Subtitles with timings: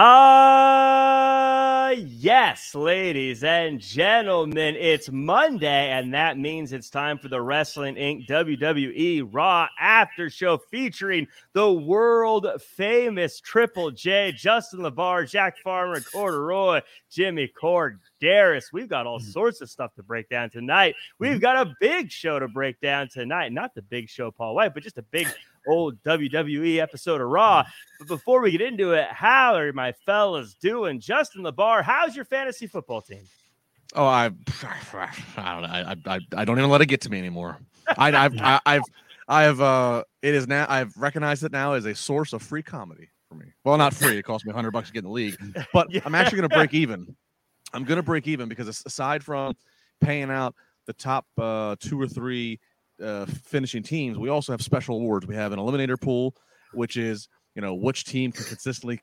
[0.00, 7.40] Ah, uh, yes, ladies and gentlemen, it's Monday, and that means it's time for the
[7.40, 8.28] Wrestling Inc.
[8.28, 16.82] WWE Raw After Show featuring the world famous Triple J, Justin LaBar, Jack Farmer, Corduroy,
[17.10, 18.66] Jimmy Korderas.
[18.72, 19.30] We've got all mm-hmm.
[19.30, 20.94] sorts of stuff to break down tonight.
[21.18, 21.40] We've mm-hmm.
[21.40, 23.52] got a big show to break down tonight.
[23.52, 25.26] Not the big show, Paul White, but just a big
[25.66, 27.64] old WWE episode of Raw.
[27.98, 31.00] But before we get into it, how are my fellas doing?
[31.00, 33.22] Justin LaBar, how's your fantasy football team?
[33.94, 35.68] Oh, I, I don't know.
[35.68, 37.58] I, I, I don't even let it get to me anymore.
[37.96, 38.82] I, I've, I, I've,
[39.28, 40.66] I've, uh, it is now.
[40.68, 43.46] I've recognized it now as a source of free comedy for me.
[43.64, 44.18] Well, not free.
[44.18, 45.36] It cost me hundred bucks to get in the league,
[45.72, 46.00] but yeah.
[46.04, 47.16] I'm actually going to break even.
[47.72, 49.54] I'm going to break even because aside from
[50.00, 50.54] paying out
[50.86, 52.58] the top uh, two or three
[53.02, 55.26] uh, finishing teams, we also have special awards.
[55.26, 56.34] We have an eliminator pool,
[56.72, 59.00] which is you know which team can consistently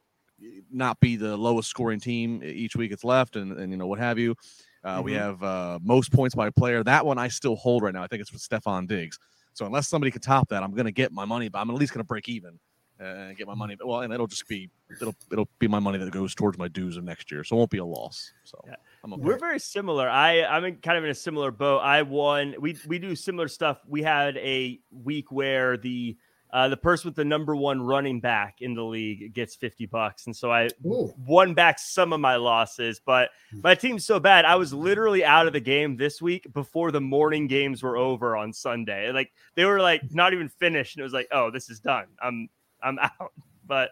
[0.72, 4.00] not be the lowest scoring team each week it's left, and, and you know what
[4.00, 4.36] have you.
[4.84, 5.06] Uh, mm-hmm.
[5.06, 6.84] We have uh, most points by player.
[6.84, 8.04] That one I still hold right now.
[8.04, 9.18] I think it's with Stefon Diggs.
[9.54, 11.78] So unless somebody can top that, I'm going to get my money, but I'm at
[11.78, 12.60] least going to break even
[13.00, 13.78] and get my money.
[13.84, 14.70] Well, and it'll just be
[15.02, 17.60] it'll it'll be my money that goes towards my dues of next year, so it
[17.60, 18.32] won't be a loss.
[18.44, 18.76] So yeah.
[19.14, 19.22] Okay.
[19.22, 20.10] we're very similar.
[20.10, 21.80] I I'm in, kind of in a similar boat.
[21.80, 22.56] I won.
[22.60, 23.80] We we do similar stuff.
[23.88, 26.18] We had a week where the
[26.56, 30.26] uh, the person with the number one running back in the league gets 50 bucks.
[30.26, 31.14] And so I Ooh.
[31.28, 33.60] won back some of my losses, but hmm.
[33.62, 34.46] my team's so bad.
[34.46, 38.38] I was literally out of the game this week before the morning games were over
[38.38, 39.12] on Sunday.
[39.12, 40.96] Like they were like not even finished.
[40.96, 42.06] And it was like, oh, this is done.
[42.22, 42.48] I'm
[42.82, 43.34] I'm out.
[43.66, 43.90] But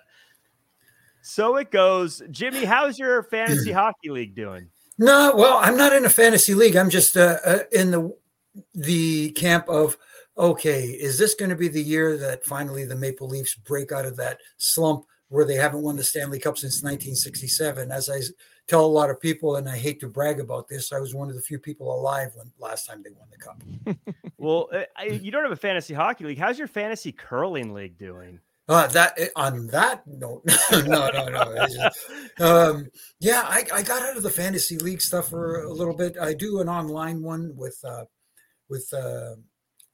[1.21, 2.21] so it goes.
[2.31, 4.69] Jimmy, how's your fantasy hockey league doing?
[4.97, 6.75] No, well, I'm not in a fantasy league.
[6.75, 8.15] I'm just uh, uh, in the
[8.73, 9.97] the camp of
[10.37, 14.05] okay, is this going to be the year that finally the Maple Leafs break out
[14.05, 17.91] of that slump where they haven't won the Stanley Cup since 1967?
[17.91, 18.19] As I
[18.67, 21.29] tell a lot of people, and I hate to brag about this, I was one
[21.29, 23.97] of the few people alive when last time they won the cup.
[24.37, 26.39] well, uh, you don't have a fantasy hockey league.
[26.39, 28.39] How's your fantasy curling league doing?
[28.69, 30.41] Uh, that eh, on that note,
[30.71, 31.67] no, no, no.
[31.67, 32.87] Just, um,
[33.19, 36.15] yeah, I, I got out of the fantasy league stuff for a little bit.
[36.19, 38.05] I do an online one with uh,
[38.69, 39.35] with uh,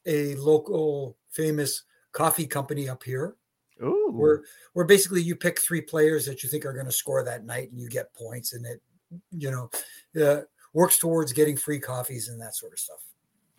[0.06, 3.36] a local famous coffee company up here.
[3.83, 4.12] Ooh.
[4.13, 4.44] Where
[4.74, 7.72] where basically you pick three players that you think are going to score that night,
[7.72, 8.81] and you get points, and it
[9.31, 9.69] you know
[10.24, 10.42] uh,
[10.74, 13.00] works towards getting free coffees and that sort of stuff.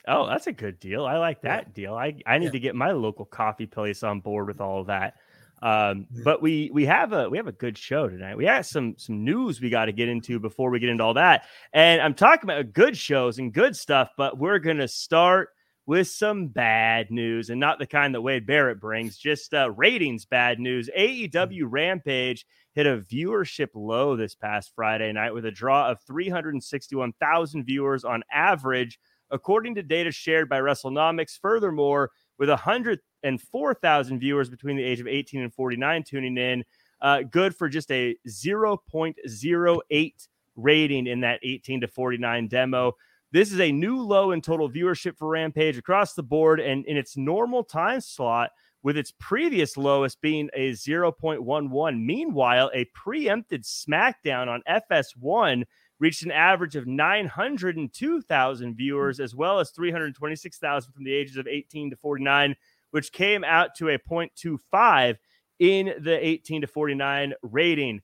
[0.09, 1.05] Oh, that's a good deal.
[1.05, 1.73] I like that yeah.
[1.75, 1.95] deal.
[1.95, 2.51] I, I need yeah.
[2.53, 5.15] to get my local coffee place on board with all of that.
[5.63, 8.37] Um, but we we have a we have a good show tonight.
[8.37, 11.15] We have some some news we got to get into before we get into all
[11.15, 11.45] that.
[11.75, 15.51] And I'm talking about good shows and good stuff, but we're gonna start
[15.87, 20.25] with some bad news and not the kind that Wade Barrett brings, just uh, ratings
[20.25, 20.89] bad news.
[20.97, 27.65] AEW Rampage hit a viewership low this past Friday night with a draw of 361,000
[27.65, 31.39] viewers on average, according to data shared by WrestleNomics.
[31.41, 36.65] Furthermore, with 104,000 viewers between the age of 18 and 49 tuning in,
[37.01, 42.95] uh, good for just a 0.08 rating in that 18 to 49 demo.
[43.33, 46.97] This is a new low in total viewership for Rampage across the board and in
[46.97, 48.51] its normal time slot,
[48.83, 52.05] with its previous lowest being a 0.11.
[52.05, 55.65] Meanwhile, a preempted SmackDown on FS1
[56.01, 61.91] reached an average of 902,000 viewers, as well as 326,000 from the ages of 18
[61.91, 62.57] to 49,
[62.91, 65.17] which came out to a 0.25
[65.61, 68.01] in the 18 to 49 rating.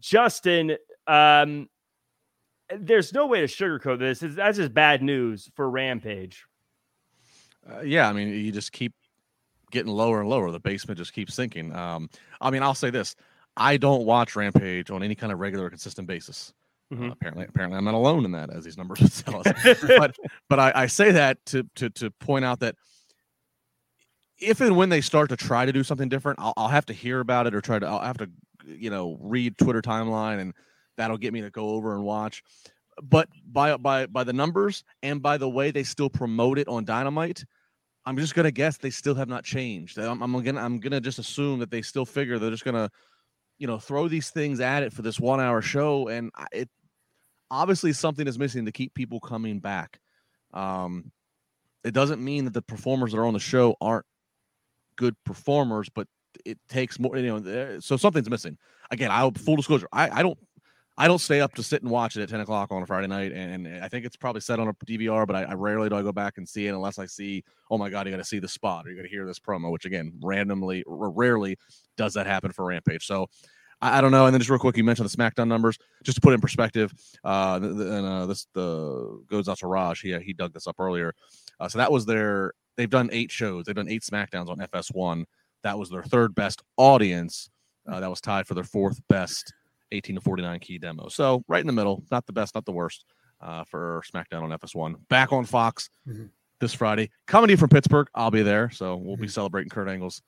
[0.00, 1.68] Justin, um,
[2.76, 4.20] there's no way to sugarcoat this.
[4.20, 6.46] That's just bad news for Rampage.
[7.70, 8.94] Uh, yeah, I mean, you just keep
[9.70, 10.50] getting lower and lower.
[10.50, 11.74] The basement just keeps sinking.
[11.74, 12.08] Um,
[12.40, 13.16] I mean, I'll say this:
[13.56, 16.54] I don't watch Rampage on any kind of regular, consistent basis.
[16.92, 17.04] Mm-hmm.
[17.04, 19.80] Uh, apparently, apparently, I'm not alone in that, as these numbers would tell us.
[19.98, 20.16] but
[20.48, 22.74] but I, I say that to to to point out that
[24.38, 26.92] if and when they start to try to do something different, I'll, I'll have to
[26.92, 27.86] hear about it or try to.
[27.86, 28.30] I'll have to
[28.66, 30.54] you know read Twitter timeline and
[30.96, 32.42] that'll get me to go over and watch.
[33.02, 36.84] But by by by the numbers and by the way they still promote it on
[36.84, 37.44] Dynamite,
[38.04, 39.98] I'm just gonna guess they still have not changed.
[39.98, 42.90] I'm, I'm gonna I'm gonna just assume that they still figure they're just gonna,
[43.58, 46.68] you know, throw these things at it for this one hour show, and it
[47.50, 50.00] obviously something is missing to keep people coming back.
[50.52, 51.12] Um,
[51.84, 54.06] it doesn't mean that the performers that are on the show aren't
[54.96, 56.06] good performers, but
[56.44, 57.16] it takes more.
[57.16, 58.58] You know, so something's missing.
[58.90, 60.38] Again, I full disclosure, I I don't
[61.00, 63.06] I don't stay up to sit and watch it at 10 o'clock on a Friday
[63.06, 63.32] night.
[63.32, 66.02] And, I think it's probably set on a DVR, but I, I, rarely do I
[66.02, 68.38] go back and see it unless I see, oh my God, you got to see
[68.38, 71.56] the spot or you got to hear this promo, which again, randomly rarely
[71.96, 73.06] does that happen for Rampage.
[73.06, 73.28] So
[73.80, 74.26] I, I, don't know.
[74.26, 76.92] And then just real quick, you mentioned the SmackDown numbers, just to put in perspective.
[77.24, 80.00] Uh, and uh, this the goes out to Raj.
[80.00, 81.14] He, he dug this up earlier.
[81.58, 83.64] Uh, so that was their, they've done eight shows.
[83.64, 85.24] They've done eight SmackDowns on FS1.
[85.62, 87.50] That was their third best audience.
[87.88, 89.52] Uh, that was tied for their fourth best
[89.92, 91.08] 18 to 49 key demo.
[91.08, 93.04] So right in the middle, not the best, not the worst
[93.40, 94.96] uh, for SmackDown on FS1.
[95.08, 96.26] Back on Fox mm-hmm.
[96.60, 97.10] this Friday.
[97.26, 98.08] Comedy from Pittsburgh.
[98.14, 98.70] I'll be there.
[98.70, 99.22] So we'll mm-hmm.
[99.22, 100.22] be celebrating Kurt Angle's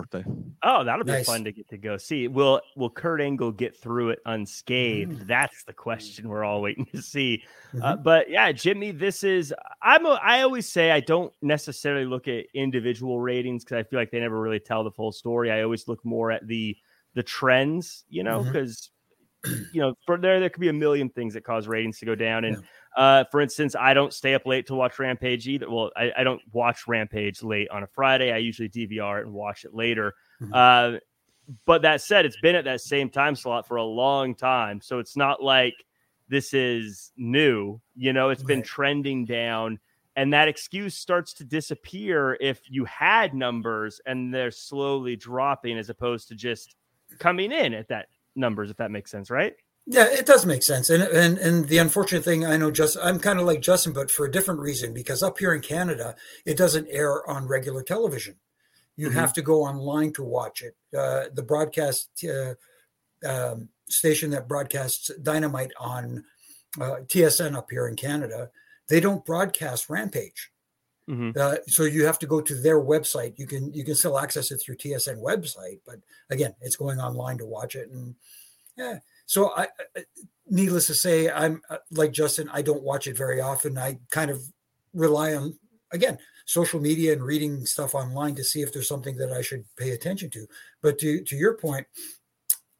[0.00, 0.24] birthday.
[0.62, 1.26] Oh, that'll be nice.
[1.26, 2.28] fun to get to go see.
[2.28, 5.12] Will Will Kurt Angle get through it unscathed?
[5.12, 5.26] Mm-hmm.
[5.26, 7.42] That's the question we're all waiting to see.
[7.74, 8.02] Uh, mm-hmm.
[8.02, 12.44] but yeah, Jimmy, this is I'm a, I always say I don't necessarily look at
[12.54, 15.50] individual ratings because I feel like they never really tell the full story.
[15.50, 16.76] I always look more at the
[17.14, 18.92] the trends, you know, because mm-hmm
[19.72, 22.14] you know, for there there could be a million things that cause ratings to go
[22.14, 22.44] down.
[22.44, 22.56] And
[22.96, 23.02] yeah.
[23.02, 25.70] uh, for instance, I don't stay up late to watch Rampage either.
[25.70, 28.32] Well, I, I, don't watch Rampage late on a Friday.
[28.32, 30.14] I usually DVR it and watch it later.
[30.40, 30.52] Mm-hmm.
[30.54, 30.98] Uh,
[31.64, 34.98] but that said, it's been at that same time slot for a long time, so
[34.98, 35.74] it's not like
[36.28, 37.80] this is new.
[37.94, 38.48] You know, it's right.
[38.48, 39.78] been trending down.
[40.16, 45.90] And that excuse starts to disappear if you had numbers and they're slowly dropping as
[45.90, 46.74] opposed to just
[47.18, 49.54] coming in at that numbers, if that makes sense, right?
[49.88, 50.90] Yeah, it does make sense.
[50.90, 54.10] And and and the unfortunate thing, I know just I'm kind of like Justin, but
[54.10, 58.34] for a different reason, because up here in Canada, it doesn't air on regular television.
[58.96, 59.18] You mm-hmm.
[59.18, 60.74] have to go online to watch it.
[60.96, 62.54] Uh, the broadcast uh,
[63.24, 66.24] um, station that broadcasts Dynamite on
[66.80, 68.50] uh, TSN up here in Canada,
[68.88, 70.50] they don't broadcast Rampage.
[71.08, 71.38] Mm-hmm.
[71.38, 73.38] Uh, so you have to go to their website.
[73.38, 77.38] You can you can still access it through TSN website, but again, it's going online
[77.38, 77.90] to watch it.
[77.90, 78.16] And
[78.76, 79.68] yeah, so I,
[80.48, 82.50] needless to say, I'm uh, like Justin.
[82.52, 83.78] I don't watch it very often.
[83.78, 84.42] I kind of
[84.94, 85.56] rely on
[85.92, 89.64] again social media and reading stuff online to see if there's something that I should
[89.76, 90.46] pay attention to.
[90.82, 91.86] But to to your point,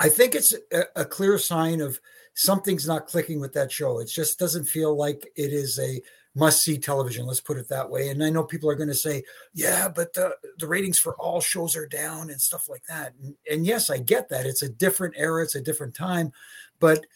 [0.00, 2.00] I think it's a, a clear sign of
[2.35, 3.99] something's not clicking with that show.
[3.99, 6.00] It just doesn't feel like it is a
[6.36, 7.26] must see television.
[7.26, 8.10] Let's put it that way.
[8.10, 9.24] And I know people are going to say,
[9.54, 13.14] yeah, but the, the ratings for all shows are down and stuff like that.
[13.20, 14.44] And, and yes, I get that.
[14.44, 16.32] It's a different era, it's a different time.
[16.78, 17.06] But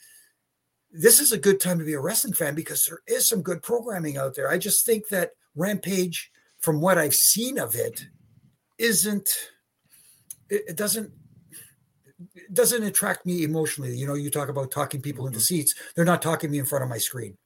[0.91, 3.63] this is a good time to be a wrestling fan because there is some good
[3.63, 4.51] programming out there.
[4.51, 8.07] I just think that Rampage, from what I've seen of it,
[8.79, 9.29] isn't,
[10.49, 11.13] it, it doesn't
[12.35, 13.97] it doesn't attract me emotionally.
[13.97, 15.45] You know, you talk about talking people into mm-hmm.
[15.45, 15.75] seats.
[15.95, 17.37] They're not talking me in front of my screen.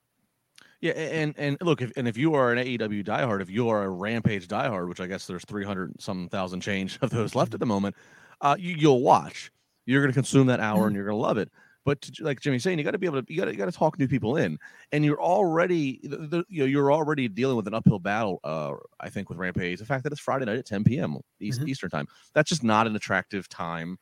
[0.84, 3.84] Yeah, and and look, if and if you are an AEW diehard, if you are
[3.84, 7.60] a Rampage diehard, which I guess there's 300 some thousand change of those left at
[7.60, 7.96] the moment,
[8.42, 9.50] uh, you, will watch.
[9.86, 10.96] You're going to consume that hour, and mm-hmm.
[10.96, 11.50] you're going to love it.
[11.86, 13.64] But to, like Jimmy's saying, you got to be able to you got you got
[13.64, 14.58] to talk new people in,
[14.92, 18.40] and you're already the, the, you know you're already dealing with an uphill battle.
[18.44, 21.16] Uh, I think with Rampage, the fact that it's Friday night at 10 p.m.
[21.40, 21.70] East, mm-hmm.
[21.70, 23.98] Eastern time, that's just not an attractive time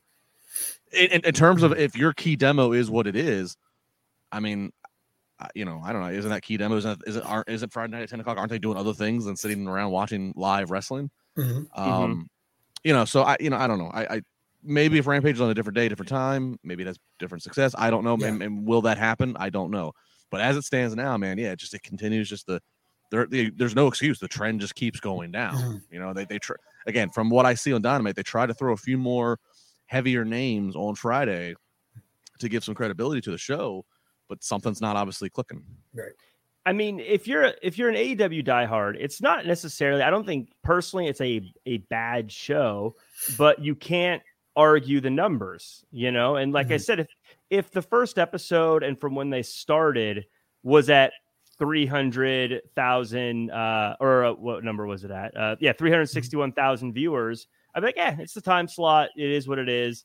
[0.92, 3.56] in, in, in terms of if your key demo is what it is,
[4.32, 4.72] I mean,
[5.54, 6.08] you know, I don't know.
[6.08, 6.76] Isn't that key demo?
[6.76, 8.38] Isn't is it aren't is it Friday night at ten o'clock?
[8.38, 11.10] Aren't they doing other things than sitting around watching live wrestling?
[11.38, 11.66] Mhm.
[11.78, 12.28] Um,
[12.84, 13.90] you know, so I, you know, I don't know.
[13.92, 14.22] I, I
[14.62, 17.74] maybe if Rampage is on a different day, different time, maybe it has different success.
[17.78, 18.16] I don't know.
[18.18, 18.28] Yeah.
[18.28, 19.36] And, and will that happen?
[19.38, 19.92] I don't know.
[20.30, 22.28] But as it stands now, man, yeah, it just it continues.
[22.28, 22.60] Just the
[23.10, 24.18] there, the, there's no excuse.
[24.18, 25.54] The trend just keeps going down.
[25.54, 25.82] Mhm.
[25.90, 26.56] You know, they they try
[26.86, 29.38] again from what I see on Dynamite, they try to throw a few more
[29.86, 31.54] heavier names on Friday
[32.38, 33.84] to give some credibility to the show,
[34.32, 35.62] but something's not obviously clicking.
[35.92, 36.12] Right.
[36.64, 40.00] I mean, if you're if you're an AEW diehard, it's not necessarily.
[40.00, 42.96] I don't think personally it's a a bad show,
[43.36, 44.22] but you can't
[44.56, 46.36] argue the numbers, you know.
[46.36, 46.84] And like I Mhm.
[46.84, 47.08] said, if
[47.50, 50.24] if the first episode and from when they started
[50.62, 51.12] was at
[51.58, 55.36] three hundred thousand, uh, or uh, what number was it at?
[55.36, 57.48] Uh, yeah, three hundred sixty-one thousand viewers.
[57.74, 59.10] I'd be like, yeah, it's the time slot.
[59.14, 60.04] It is what it is.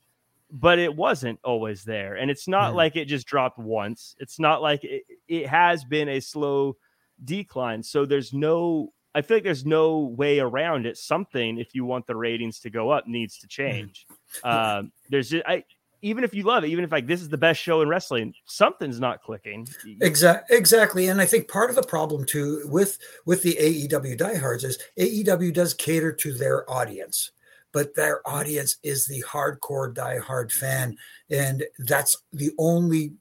[0.49, 4.15] But it wasn't always there, and it's not like it just dropped once.
[4.19, 6.77] It's not like it, it has been a slow
[7.23, 7.83] decline.
[7.83, 10.97] So there's no, I feel like there's no way around it.
[10.97, 14.07] Something, if you want the ratings to go up, needs to change.
[14.43, 15.65] Um, there's just, I,
[16.01, 18.33] even if you love it, even if like this is the best show in wrestling,
[18.45, 19.67] something's not clicking.
[20.01, 24.63] Exactly, exactly, and I think part of the problem too with with the AEW diehards
[24.63, 27.31] is AEW does cater to their audience,
[27.73, 30.97] but their audience is the hardcore diehard fan,
[31.29, 33.13] and that's the only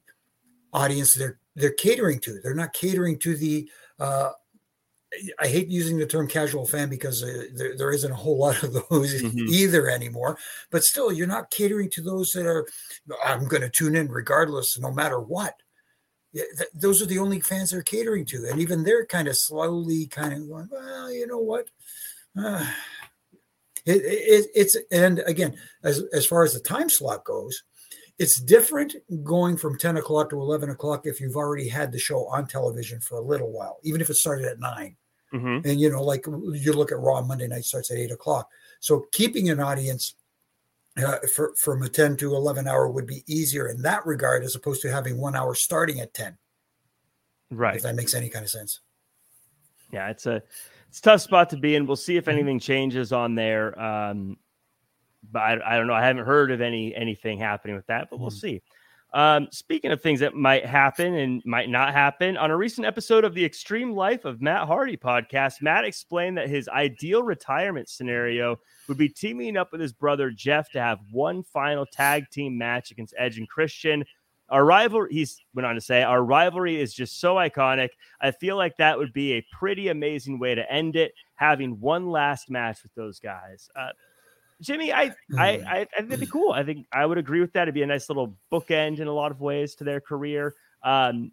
[0.73, 2.39] audience they're they're catering to.
[2.41, 3.69] They're not catering to the.
[3.99, 4.31] Uh,
[5.39, 8.61] I hate using the term casual fan because uh, there, there isn't a whole lot
[8.61, 9.47] of those Mhm.
[9.49, 10.37] either anymore.
[10.69, 12.67] But still, you're not catering to those that are.
[13.23, 15.55] I'm going to tune in regardless, no matter what
[16.33, 19.37] yeah, th- those are the only fans they're catering to, and even they're kind of
[19.37, 21.67] slowly kind of going, well, you know what?
[22.37, 22.69] Uh,
[23.87, 27.63] it, it, it's and again, as as far as the time slot goes,
[28.19, 32.27] it's different going from ten o'clock to eleven o'clock if you've already had the show
[32.27, 34.95] on television for a little while, even if it started at nine.
[35.33, 35.65] Mhm.
[35.65, 38.49] And you know, like you look at Raw Monday night starts at eight o'clock.
[38.79, 40.15] So keeping an audience
[40.97, 44.55] uh, for, from a 10 to 11 hour would be easier in that regard as
[44.55, 46.35] opposed to having one hour starting at 10
[47.51, 47.75] Right.
[47.75, 48.79] if that makes any kind of sense
[49.91, 50.41] Yeah, it's a
[50.97, 51.85] it's a tough spot to be in.
[51.85, 52.33] We'll see if Mhm.
[52.33, 53.79] anything changes on there.
[53.79, 54.37] Um,
[55.31, 55.93] but I, I don't know.
[55.93, 58.39] I haven't heard of any anything happening with that, but we'll Mhm.
[58.41, 58.61] see.
[59.13, 63.23] Um, speaking of things that might happen and might not happen, on a recent episode
[63.23, 68.59] of the Extreme Life of Matt Hardy podcast, Matt explained that his ideal retirement scenario
[68.87, 72.91] would be teaming up with his brother Jeff to have one final tag team match
[72.91, 74.03] against Edge and Christian.
[74.49, 77.89] Our rivalry, he's went on to say, our rivalry is just so iconic.
[78.21, 82.09] I feel like that would be a pretty amazing way to end it, having one
[82.09, 83.69] last match with those guys.
[83.75, 83.89] Uh,
[84.61, 86.51] Jimmy, I, I, I, I think that'd be cool.
[86.51, 87.63] I think I would agree with that.
[87.63, 90.55] It'd be a nice little bookend in a lot of ways to their career.
[90.81, 91.31] Um,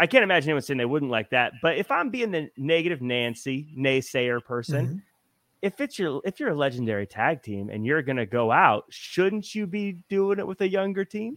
[0.00, 1.52] I can't imagine anyone saying they wouldn't like that.
[1.60, 5.02] But if I'm being the negative Nancy naysayer person, Mhm.
[5.60, 9.54] if it's your if you're a legendary tag team and you're gonna go out, shouldn't
[9.54, 11.36] you be doing it with a younger team?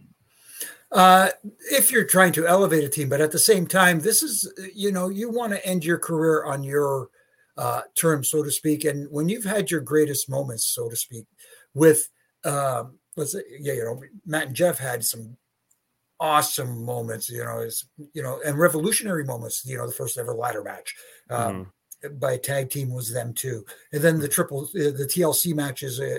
[0.90, 1.28] Uh,
[1.70, 4.92] if you're trying to elevate a team, but at the same time, this is, you
[4.92, 7.08] know, you want to end your career on your
[7.56, 8.84] uh, terms, so to speak.
[8.84, 11.24] And when you've had your greatest moments, so to speak,
[11.72, 12.08] with,
[12.44, 15.36] um, let's say, yeah, you know, Matt and Jeff had some
[16.20, 20.34] awesome moments, you know, is, you know, and revolutionary moments, you know, the first ever
[20.34, 20.94] ladder match.
[21.30, 21.72] Um,
[22.18, 23.64] by tag team was them too.
[23.92, 26.18] And then the triple, uh, the TLC matches, uh,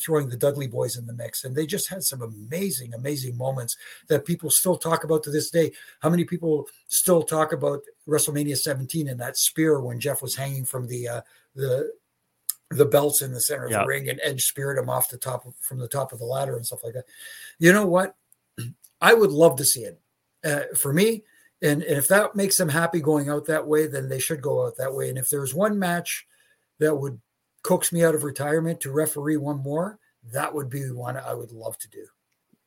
[0.00, 1.44] throwing the Dudley Boyz in the mix.
[1.44, 3.76] And they just had some amazing, amazing moments
[4.08, 5.72] that people still talk about to this day.
[6.00, 10.64] How many people still talk about WrestleMania 17 and that spear when Jeff was hanging
[10.64, 11.20] from the, uh,
[11.54, 11.92] the,
[12.70, 13.80] the belts in the center of Yeah.
[13.82, 16.24] the ring and Edge speared him off the top of, from the top of the
[16.26, 17.06] ladder and stuff like that.
[17.58, 18.14] You know what?
[19.00, 20.00] I would love to see it.
[20.44, 21.24] Uh, for me,
[21.60, 24.66] and, and if that makes them happy going out that way, then they should go
[24.66, 25.08] out that way.
[25.08, 26.26] And if there's one match
[26.78, 27.20] that would
[27.62, 29.98] coax me out of retirement to referee one more,
[30.32, 32.04] that would be one I would love to do.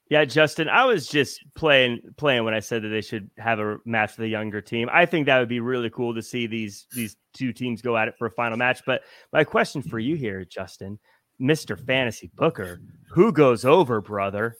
[0.09, 3.77] Yeah, Justin, I was just playing playing when I said that they should have a
[3.85, 4.89] match for the younger team.
[4.91, 8.09] I think that would be really cool to see these these two teams go at
[8.09, 8.81] it for a final match.
[8.85, 10.99] But my question for you here, Justin,
[11.39, 11.79] Mr.
[11.79, 14.57] Fantasy Booker, who goes over, brother?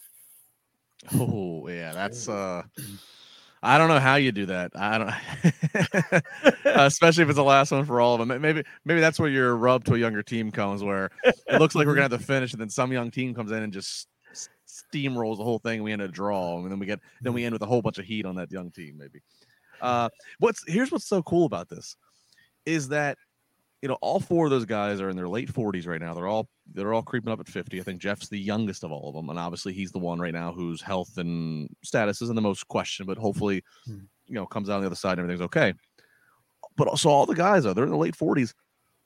[1.14, 2.62] Oh yeah, that's uh
[3.62, 4.72] I don't know how you do that.
[4.74, 5.10] I don't
[6.64, 8.40] Uh, especially if it's the last one for all of them.
[8.40, 11.86] Maybe maybe that's where your rub to a younger team comes where it looks like
[11.86, 14.08] we're gonna have to finish and then some young team comes in and just
[14.66, 17.44] steamrolls the whole thing and we end a draw and then we get then we
[17.44, 19.20] end with a whole bunch of heat on that young team maybe.
[19.80, 21.96] Uh what's here's what's so cool about this
[22.64, 23.18] is that
[23.82, 26.14] you know, all four of those guys are in their late 40s right now.
[26.14, 27.80] They're all they're all creeping up at 50.
[27.80, 30.32] I think Jeff's the youngest of all of them, and obviously he's the one right
[30.32, 33.98] now whose health and status isn't the most questioned, but hopefully, Hmm.
[34.26, 35.74] you know, comes out on the other side and everything's okay.
[36.76, 38.54] But also all the guys are they're in the late 40s.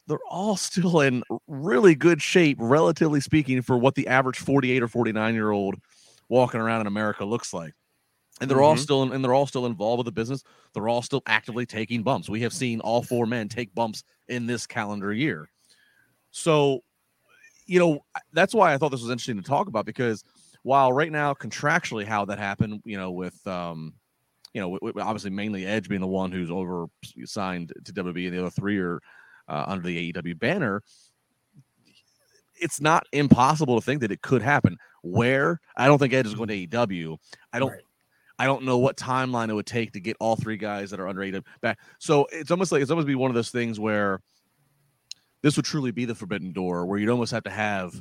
[0.06, 4.88] They're all still in really good shape, relatively speaking, for what the average 48 or
[4.88, 5.76] 49 year old
[6.28, 7.72] walking around in America looks like.
[8.40, 8.80] And they're all Mhm.
[8.80, 10.44] still in, and they're all still involved with the business.
[10.74, 12.28] They're all still actively taking bumps.
[12.28, 15.48] We have seen all four men take bumps in this calendar year.
[16.30, 16.82] So,
[17.66, 20.22] you know, that's why I thought this was interesting to talk about because
[20.62, 23.94] while right now contractually how that happened, you know, with um,
[24.52, 26.86] you know, w- w- obviously mainly Edge being the one who's over
[27.24, 29.00] signed to WWE, and the other three are
[29.48, 30.82] uh, under the AEW banner.
[32.58, 34.78] It's not impossible to think that it could happen.
[35.02, 37.18] Where I don't think Edge is going to AEW.
[37.52, 37.82] I don't Right.
[38.38, 41.06] I don't know what timeline it would take to get all three guys that are
[41.06, 41.78] underrated back.
[41.98, 44.20] So it's almost like it's almost be one of those things where
[45.42, 47.94] this would truly be the forbidden door, where you'd almost have to have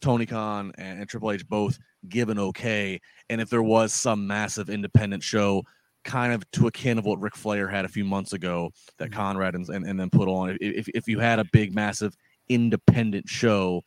[0.00, 1.78] Tony Khan and, and Triple H both
[2.08, 5.62] give an okay, and if there was some massive independent show,
[6.04, 9.14] kind of to akin of what Ric Flair had a few months ago, that Mhm.
[9.14, 10.56] Conrad and, and, and then put on.
[10.60, 12.16] If if you had a big massive
[12.48, 13.82] independent show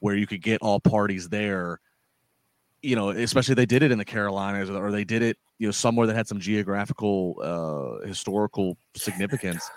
[0.00, 1.80] where you could get all parties there
[2.82, 5.72] you know, especially they did it in the Carolinas or they did it, you know,
[5.72, 9.68] somewhere that had some geographical, uh, historical significance.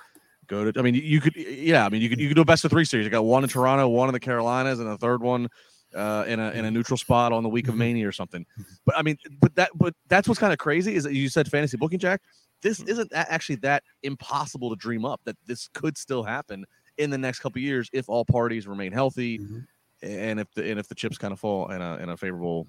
[0.48, 2.46] Go to, I mean, you could, yeah, I mean, you could, you could do a
[2.46, 3.06] best of three series.
[3.06, 5.48] You got one in Toronto, one in the Carolinas, and a third one
[5.96, 7.80] uh, in a in a neutral spot on the week of Mhm.
[7.80, 8.46] Mania or something.
[8.86, 11.50] But I mean, but that, but that's what's kind of crazy is that you said
[11.50, 12.22] fantasy booking, Jack.
[12.62, 16.66] This isn't a- actually that impossible to dream up that this could still happen
[16.98, 19.66] in the next couple of years if all parties remain healthy Mhm.
[20.02, 22.68] And if the and if the chips kind of fall in a in a favorable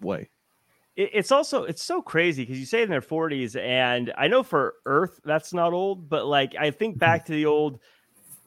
[0.00, 0.28] way.
[0.96, 4.74] it's also it's so crazy because you say in their 40s and i know for
[4.84, 7.78] earth that's not old but like i think back to the old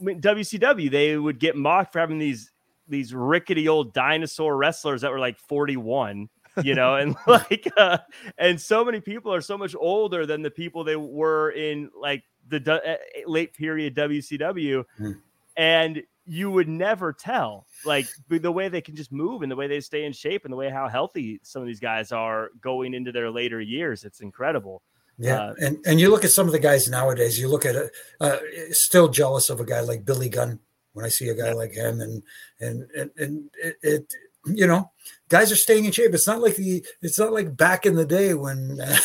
[0.01, 2.51] wcw they would get mocked for having these
[2.87, 6.29] these rickety old dinosaur wrestlers that were like 41
[6.63, 7.97] you know and like uh,
[8.37, 12.23] and so many people are so much older than the people they were in like
[12.47, 15.19] the du- uh, late period wcw Mm.
[15.57, 19.67] and you would never tell like the way they can just move and the way
[19.67, 22.93] they stay in shape and the way how healthy some of these guys are going
[22.93, 24.81] into their later years it's incredible
[25.17, 27.39] Yeah, Uh, and and you look at some of the guys nowadays.
[27.39, 27.91] You look at it.
[28.19, 28.37] Uh,
[28.71, 30.59] still jealous of a guy like Billy Gunn
[30.93, 32.23] when I see a guy like him, and
[32.59, 34.13] and and, and it, it,
[34.45, 34.91] you know,
[35.29, 36.13] guys are staying in shape.
[36.13, 36.85] It's not like the.
[37.01, 38.97] It's not like back in the day when uh,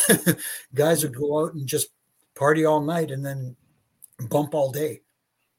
[0.73, 1.87] guys would go out and just
[2.35, 3.55] party all night and then
[4.29, 5.01] bump all day.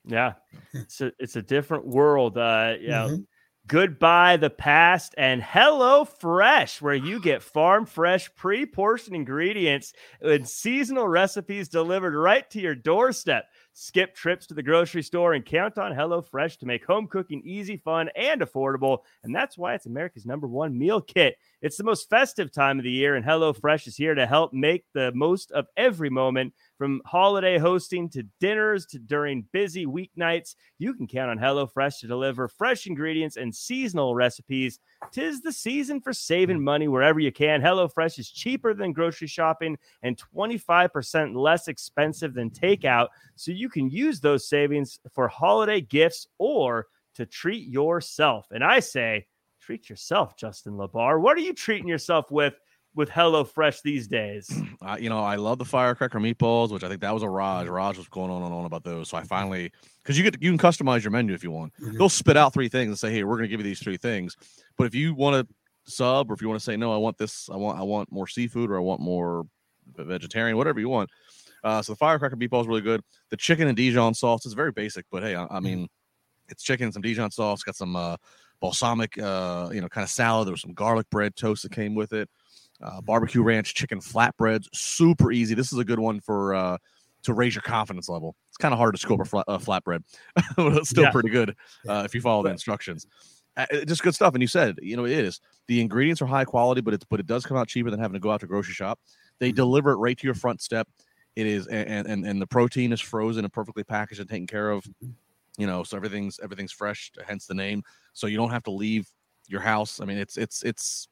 [0.05, 0.35] Yeah.
[0.75, 3.27] It's a, it's a different world uh yeah Mhm.
[3.67, 11.07] goodbye the past and hello fresh where you get farm fresh pre-portioned ingredients and seasonal
[11.07, 13.45] recipes delivered right to your doorstep.
[13.75, 17.41] Skip trips to the grocery store and count on hello fresh to make home cooking
[17.45, 21.37] easy fun and affordable and that's why it's america's number one meal kit.
[21.63, 24.53] It's the most festive time of the year and hello fresh is here to help
[24.53, 30.57] make the most of every moment from holiday hosting to dinners to during busy weeknights
[30.81, 34.81] you can count on HelloFresh to deliver fresh ingredients and seasonal recipes.
[35.13, 36.65] Tis the season for saving mm.
[36.65, 37.63] money wherever you can.
[37.63, 43.11] HelloFresh is cheaper than grocery shopping and 25% less expensive than takeout.
[43.37, 48.49] So you can use those savings for holiday gifts or to treat yourself.
[48.51, 49.29] And I say,
[49.61, 51.21] treat yourself, Justin Labar.
[51.21, 52.55] What are you treating yourself with
[52.95, 54.51] with HelloFresh these days?
[54.83, 57.69] Uh, you know, I love the firecracker meatballs, which I think that was a Raj.
[57.69, 59.11] Raj was going on and on about those.
[59.11, 59.71] So I finally,
[60.03, 61.73] because you get you can customize your menu if you want.
[61.81, 61.99] Mhm.
[61.99, 63.97] They'll spit out three things and say, "Hey, we're going to give you these three
[63.97, 64.37] things."
[64.77, 65.55] But if you want to
[65.89, 67.49] sub, or if you want to say, "No, I want this.
[67.49, 69.45] I want I want more seafood, or I want more
[69.97, 71.09] vegetarian, whatever you want."
[71.63, 73.03] Uh, so the firecracker meatball is really good.
[73.31, 75.87] The chicken and Dijon sauce is very basic, but hey, I, I mean,
[76.49, 78.17] it's chicken, some Dijon sauce, got some uh,
[78.61, 80.49] balsamic, uh, you know, kind of salad.
[80.49, 82.29] There was some garlic bread toast that came with it.
[82.83, 85.55] Uh, barbecue ranch chicken flatbreads, super easy.
[85.55, 86.79] This is a good one for uh,
[87.23, 88.35] to raise your confidence level.
[88.49, 90.03] It's kind of hard to scope a flat, uh, flatbread,
[90.57, 91.13] but it's still Yeah.
[91.13, 91.55] pretty good
[91.89, 93.07] uh, if you follow the instructions.
[93.57, 94.35] Uh, just good stuff.
[94.35, 95.41] And you said, you know, it is.
[95.69, 98.15] The ingredients are high quality, but it's but it does come out cheaper than having
[98.15, 98.99] to go out to grocery shop.
[99.39, 99.57] They Mhm.
[99.57, 100.89] deliver it right to your front step.
[101.37, 104.71] It is, and and and the protein is frozen and perfectly packaged and taken care
[104.71, 104.85] of.
[105.59, 107.13] You know, so everything's everything's fresh.
[107.27, 107.83] Hence the name.
[108.15, 109.07] So you don't have to leave
[109.49, 110.01] your house.
[110.01, 111.09] I mean, it's it's it's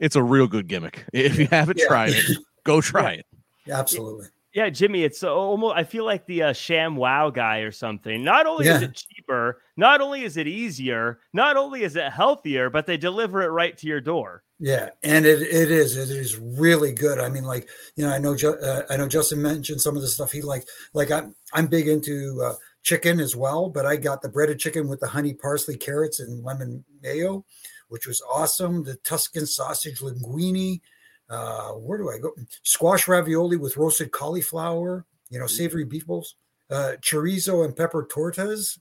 [0.00, 1.04] it's a real good gimmick.
[1.12, 1.86] If you haven't Yeah.
[1.86, 3.26] tried it, go try it.
[3.70, 4.26] Absolutely.
[4.54, 8.22] Yeah, Jimmy, it's almost I feel like the uh, Sham Wow guy or something.
[8.22, 12.68] Not only is it cheaper, not only is it easier, not only is it healthier,
[12.68, 14.42] but they deliver it right to your door.
[14.58, 17.18] Yeah, and it, it is it is really good.
[17.18, 20.08] I mean, like you know, I know uh, I know Justin mentioned some of the
[20.08, 20.68] stuff he liked.
[20.92, 24.86] Like I'm I'm big into uh, chicken as well, but I got the breaded chicken
[24.86, 27.44] with the honey parsley carrots and lemon mayo,
[27.92, 28.82] which was awesome.
[28.82, 30.80] The Tuscan sausage linguine.
[31.28, 32.32] Uh, where do I go?
[32.62, 35.04] Squash ravioli with roasted cauliflower.
[35.28, 36.36] You know, savory bowls.
[36.70, 38.78] Uh, chorizo and pepper tortas.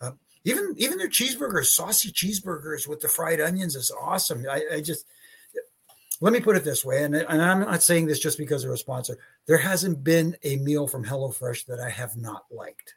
[0.00, 0.10] Uh,
[0.42, 4.44] even even their cheeseburgers, saucy cheeseburgers with the fried onions is awesome.
[4.50, 5.06] I, I just
[6.20, 8.72] let me put it this way, and, and I'm not saying this just because they're
[8.72, 9.18] a sponsor.
[9.46, 12.94] There hasn't been a meal from HelloFresh that I have not liked.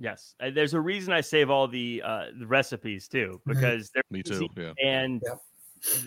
[0.00, 3.52] Yes, uh, there's a reason I save all the uh, the recipes too Mm-hmm.
[3.52, 4.48] because they're Me too.
[4.56, 4.72] Yeah.
[4.82, 5.38] and Yep.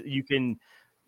[0.06, 0.58] you can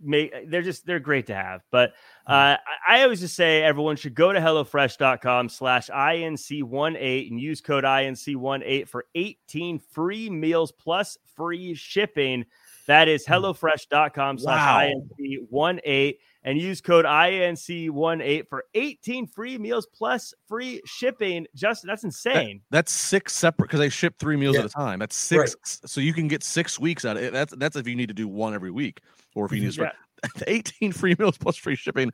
[0.01, 1.91] make they're just they're great to have but
[2.27, 2.33] Mm-hmm.
[2.33, 2.57] uh,
[2.89, 7.83] I, I always just say everyone should go to hellofresh.com slash inc18 and use code
[7.85, 12.45] inc18 for 18 free meals plus free shipping
[12.87, 20.81] that is hellofresh.com slash inc18 and use code inc18 for 18 free meals plus free
[20.86, 24.62] shipping justin that's insane That's six separate because they ship three meals Yeah.
[24.62, 24.99] at a time.
[24.99, 25.55] That's six.
[25.86, 27.34] So you can get six weeks out of it.
[27.34, 29.01] That's that's if you need to do one every week,
[29.36, 30.29] or if you need to Yeah.
[30.47, 32.12] 18 free meals plus free shipping.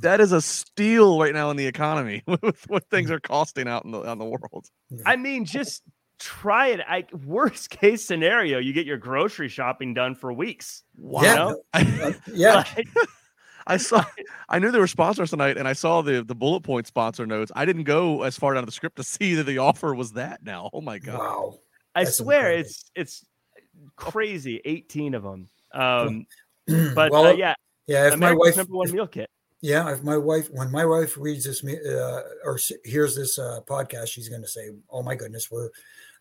[0.00, 3.84] That is a steal right now in the economy with what things are costing out
[3.84, 4.66] in the on the world.
[5.04, 5.82] I mean, just
[6.18, 6.80] try it.
[6.88, 10.82] I worst case scenario, you get your grocery shopping done for weeks.
[10.98, 11.62] Yeah, know?
[11.74, 12.64] uh, yeah.
[12.76, 12.88] Like,
[13.66, 14.04] I saw
[14.48, 17.52] I knew they were sponsors tonight and I saw the the bullet point sponsor notes.
[17.54, 20.42] I didn't go as far down the script to see that the offer was that
[20.44, 20.70] now.
[20.72, 21.18] Oh my god.
[21.18, 21.58] Wow.
[21.94, 22.60] I That's swear incredible.
[22.70, 23.24] it's it's
[23.96, 24.60] crazy.
[24.64, 25.48] 18 of them.
[25.74, 26.26] Um,
[26.94, 27.54] but well, uh, yeah,
[27.86, 28.06] yeah.
[28.06, 29.28] If my America's wife, number one meal kit.
[29.60, 33.60] yeah, if my wife, when my wife reads this me- uh, or hears this uh,
[33.66, 35.70] podcast, she's going to say, "Oh my goodness, we're."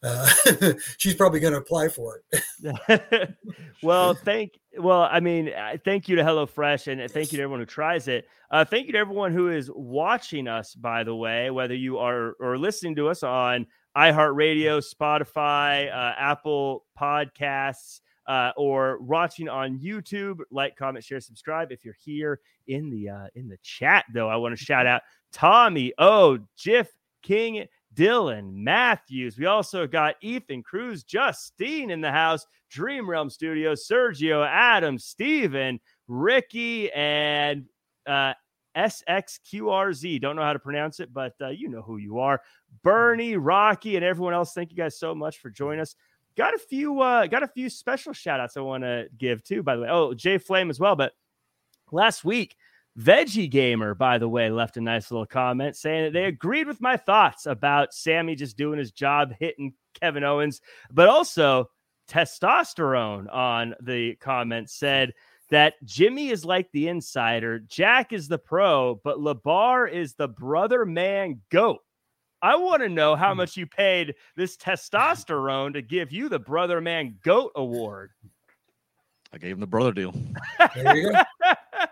[0.03, 0.29] Uh,
[0.97, 3.35] she's probably going to apply for it.
[3.83, 7.59] well, thank well, I mean, uh, thank you to HelloFresh and thank you to everyone
[7.59, 8.25] who tries it.
[8.49, 12.33] Uh, thank you to everyone who is watching us, by the way, whether you are
[12.39, 20.39] or listening to us on iHeartRadio, Spotify, uh, Apple Podcasts, uh, or watching on YouTube.
[20.51, 21.71] Like, comment, share, subscribe.
[21.71, 25.01] If you're here in the uh, in the chat, though, I want to shout out
[25.33, 26.89] Tommy O, Jiff
[27.21, 29.37] King, Dylan Matthews.
[29.37, 35.79] We also got Ethan Cruz, Justine in the house, Dream Realm Studios, Sergio, Adam, Steven,
[36.07, 37.65] Ricky, and
[38.07, 38.33] uh,
[38.75, 40.21] SXQRZ.
[40.21, 42.41] Don't know how to pronounce it, but uh, you know who you are.
[42.83, 44.53] Bernie, Rocky, and everyone else.
[44.53, 45.95] Thank you guys so much for joining us.
[46.37, 49.63] Got a few, uh, got a few special shout outs I want to give too,
[49.63, 49.89] by the way.
[49.89, 50.95] Oh, Jay Flame as well.
[50.95, 51.11] But
[51.91, 52.55] last week,
[52.99, 56.29] Veggie Gamer, by the way, left a nice little comment saying that they mm-hmm.
[56.29, 61.69] agreed with my thoughts about Sami just doing his job hitting Kevin Owens, but also
[62.09, 65.13] testosterone on the comment said
[65.49, 70.85] that Jimmy is like the insider, Jack is the pro, but Labar is the brother
[70.85, 71.79] man goat.
[72.41, 73.37] I want to know how mm-hmm.
[73.37, 78.11] much you paid this testosterone to give you the brother man goat award.
[79.33, 80.13] I gave him the brother deal.
[80.75, 81.21] There you go.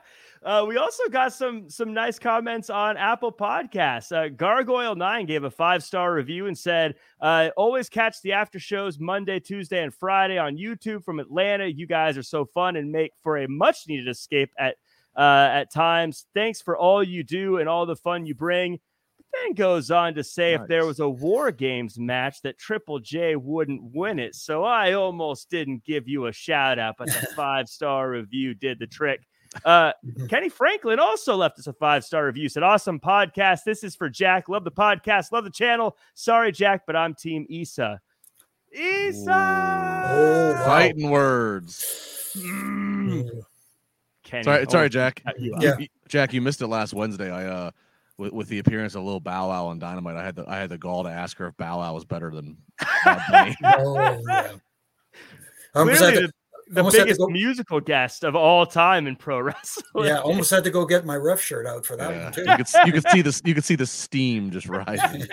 [0.44, 4.12] uh, we also got some some nice comments on Apple Podcasts.
[4.12, 8.58] Uh, Gargoyle Nine gave a five star review and said, uh, "Always catch the after
[8.58, 11.66] shows Monday, Tuesday, and Friday on YouTube from Atlanta.
[11.66, 14.76] You guys are so fun and make for a much needed escape at
[15.18, 16.26] uh, at times.
[16.34, 18.80] Thanks for all you do and all the fun you bring."
[19.44, 23.36] Then goes on to say if there was a War Games match that Triple J
[23.36, 24.34] wouldn't win it.
[24.34, 28.80] So I almost didn't give you a shout out, but the five star review did
[28.80, 29.22] the trick.
[29.66, 29.92] Uh,
[30.30, 32.50] Kenny Franklin also left us a five star review.
[32.50, 33.64] Said, "Awesome podcast.
[33.66, 34.50] This is for Jack.
[34.50, 35.32] Love the podcast.
[35.32, 35.98] Love the channel.
[36.14, 38.00] Sorry, Jack, but I'm Team Issa.
[38.72, 40.06] Issa.
[40.10, 40.66] Oh, wow.
[40.66, 42.32] Fighting words.
[42.38, 43.44] Mm.
[44.24, 45.24] Kenny, Sorry, I sorry, Jack.
[45.40, 45.56] you.
[45.60, 45.76] Yeah.
[46.08, 47.32] Jack, you missed it last Wednesday.
[47.32, 47.72] I uh
[48.20, 50.70] with, with the appearance of little Bow Wow on Dynamite, I had the I had
[50.70, 52.58] the gall to ask her if Bow Wow was better than
[53.06, 53.56] Bad Bunny.
[53.64, 53.96] Oh,
[54.28, 54.52] yeah.
[55.76, 56.34] I almost Clearly, to,
[56.70, 60.06] the, the almost biggest go- musical guest of all time in pro wrestling.
[60.06, 62.24] yeah, almost had to go get my ref shirt out for that Yeah.
[62.24, 62.42] one too.
[62.42, 65.28] You could you could see this you could see the steam just rising.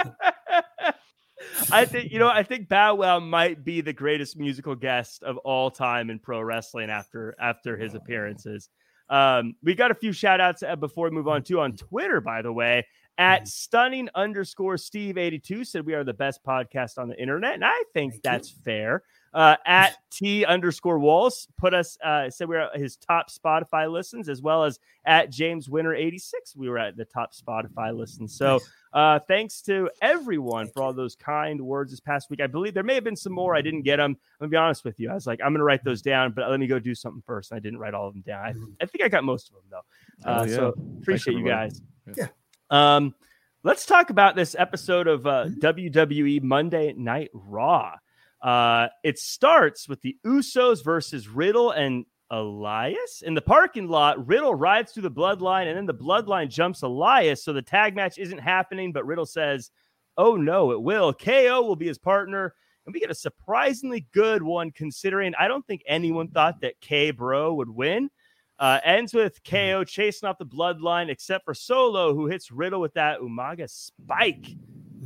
[1.71, 2.29] I think you know.
[2.29, 6.41] I think Bow Wow might be the greatest musical guest of all time in pro
[6.41, 8.69] wrestling after after his appearances.
[9.09, 12.21] Um, we got a few shout outs uh, before we move on too on Twitter,
[12.21, 12.87] by the way.
[13.19, 17.55] At stunning underscore Steve 82 said we are the best podcast on the internet.
[17.55, 18.21] And I think Thank you.
[18.25, 19.03] that's fair.
[19.37, 23.91] Uh, at T underscore Walls put us, uh, said we are at his top Spotify
[23.93, 26.57] listens, as well as at James Winter 86.
[26.57, 28.35] We were at the top Spotify listens.
[28.35, 28.61] So
[28.95, 32.41] uh, thanks to everyone for all those kind words this past week.
[32.41, 33.55] I believe there may have been some more.
[33.55, 34.13] I didn't get them.
[34.13, 35.11] I'm gonna be honest with you.
[35.11, 37.51] I was like, I'm gonna write those down, but let me go do something first.
[37.51, 38.41] And I didn't write all of them down.
[38.81, 40.31] I, I think I got most of them though.
[40.31, 40.57] Uh, Oh, yeah.
[40.57, 41.83] So appreciate you guys.
[42.17, 42.29] Yeah.
[42.71, 43.15] Um,
[43.63, 47.97] Let's talk about this episode of uh, WWE Monday Night Raw.
[48.43, 54.27] Uh, it starts with the Usos versus Riddle and Elias in the parking lot.
[54.27, 57.45] Riddle rides through the bloodline, and then the bloodline jumps Elias.
[57.45, 59.71] So the tag match isn't happening, but Riddle says,
[60.17, 61.13] Oh no, it will.
[61.13, 62.55] KO will be his partner.
[62.85, 67.11] And we get a surprisingly good one considering I don't think anyone thought that K
[67.11, 68.11] Bro would win.
[68.59, 72.95] Uh, ends with KO chasing off the bloodline, except for Solo, who hits Riddle with
[72.95, 74.47] that Umaga spike.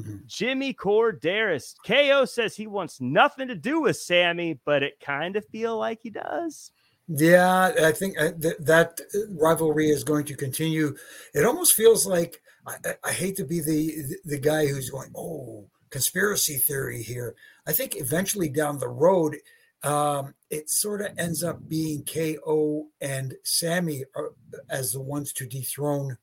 [0.00, 0.16] Mm-hmm.
[0.26, 1.74] Jimmy Korderas.
[1.86, 6.00] KO says he wants nothing to do with Sami, but it kind of feel like
[6.02, 6.72] he does.
[7.08, 10.96] Yeah, I think uh, that rivalry is going to continue.
[11.34, 15.68] It almost feels like I, I hate to be the the guy who's going, oh,
[15.90, 17.34] conspiracy theory here.
[17.66, 19.36] I think eventually down the road,
[19.82, 24.32] um, it sort of ends up being KO and Sami are,
[24.68, 26.16] as the ones to dethrone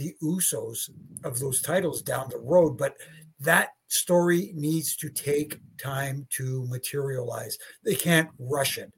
[0.00, 0.90] the Usos
[1.24, 2.78] of those titles down the road.
[2.78, 2.96] But
[3.38, 7.58] that story needs to take time to materialize.
[7.84, 8.90] They can't rush it.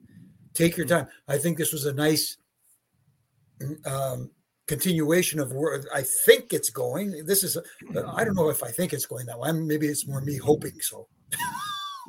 [0.53, 1.07] Take your time.
[1.27, 2.37] I think this was a nice
[3.85, 4.31] um,
[4.67, 7.25] continuation of where I think it's going.
[7.25, 7.57] This is,
[8.15, 9.51] I don't know if I think it's going that way.
[9.51, 11.07] Maybe it's more me hoping so.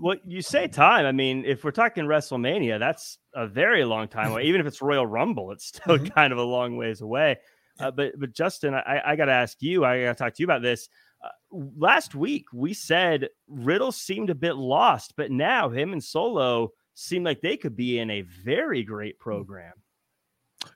[0.01, 1.05] well, you say time.
[1.05, 4.43] I mean, if we're talking WrestleMania, that's a very long time away.
[4.45, 6.07] Even if it's Royal Rumble, it's still mm-hmm.
[6.15, 7.39] kind of a long ways away.
[7.79, 9.85] Uh, but but Justin, I, I got to ask you.
[9.85, 10.89] I got to talk to you about this.
[11.23, 16.71] Uh, last week we said Riddle seemed a bit lost, but now him and Solo
[16.95, 19.73] seem like they could be in a very great program.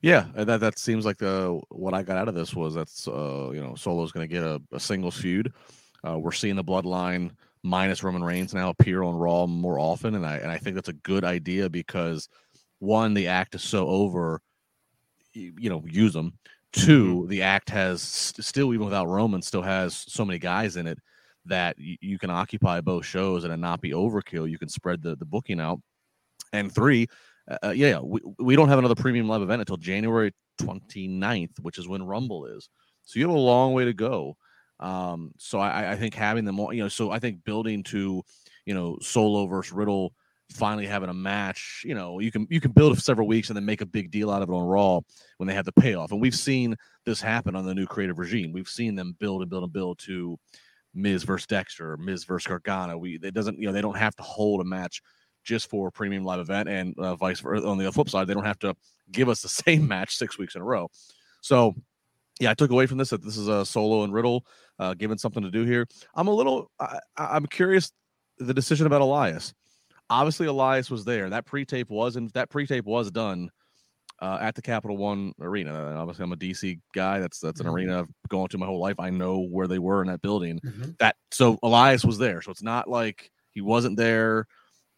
[0.02, 3.50] Yeah, that that seems like the what I got out of this was that's uh,
[3.52, 5.52] you know Solo's going to get a, a singles feud.
[6.06, 7.30] Uh, we're seeing the bloodline
[7.62, 10.88] minus Roman Reigns now appear on Raw more often, and I and I think that's
[10.88, 12.28] a good idea because
[12.78, 14.40] one, the act is so over,
[15.32, 16.34] you, you know, use them.
[16.72, 17.28] 2 mm-hmm.
[17.28, 20.98] the act has st- still even without Roman still has so many guys in it
[21.46, 24.50] that y- you can occupy both shows and it not be overkill.
[24.50, 25.80] You can spread the the booking out.
[26.52, 27.08] And three,
[27.50, 31.78] uh, uh yeah, we, we don't have another premium live event until January 29th, which
[31.78, 32.68] is when Rumble is.
[33.04, 34.36] So you have a long way to go.
[34.80, 38.22] Um, so I, I think having them all, you know, so I think building to,
[38.64, 40.12] you know, Solo versus Riddle
[40.50, 43.48] finally having a match, you know, you can you can build it for several weeks
[43.48, 45.00] and then make a big deal out of it on Raw
[45.36, 46.12] when they have the payoff.
[46.12, 48.52] And we've seen this happen on the new creative regime.
[48.52, 50.38] We've seen them build and build and build to
[50.94, 52.98] Miz versus Dexter, Miz versus Gargano.
[52.98, 55.02] We it doesn't, you know, they don't have to hold a match
[55.44, 57.66] just for a premium live event and uh, vice versa.
[57.66, 58.74] On the flip side, they don't have to
[59.12, 60.90] give us the same match six weeks in a row.
[61.40, 61.74] So
[62.40, 64.46] yeah, I took away from this that this is a solo and Riddle
[64.78, 65.86] uh, given something to do here.
[66.14, 67.90] I'm a little, I, I'm curious
[68.38, 69.54] the decision about Elias.
[70.10, 71.30] Obviously, Elias was there.
[71.30, 73.50] That pre-tape was, and that pre-tape was done
[74.20, 75.94] uh, at the Capital One Arena.
[75.96, 77.20] obviously, I'm a DC guy.
[77.20, 77.74] That's that's an mm-hmm.
[77.74, 78.98] arena I've gone to my whole life.
[78.98, 80.60] I know where they were in that building.
[80.60, 80.90] Mm-hmm.
[80.98, 82.42] That so Elias was there.
[82.42, 84.46] So it's not like he wasn't there.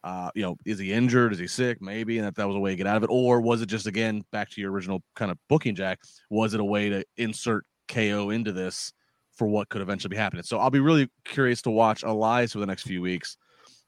[0.03, 1.33] Uh, you know, is he injured?
[1.33, 1.83] Is he sick?
[1.83, 3.67] Maybe, and that that was a way to get out of it, or was it
[3.67, 5.99] just again back to your original kind of booking, Jack?
[6.31, 8.93] Was it a way to insert KO into this
[9.35, 10.45] for what could eventually be happening?
[10.45, 13.37] So I'll be really curious to watch Elias for the next few weeks,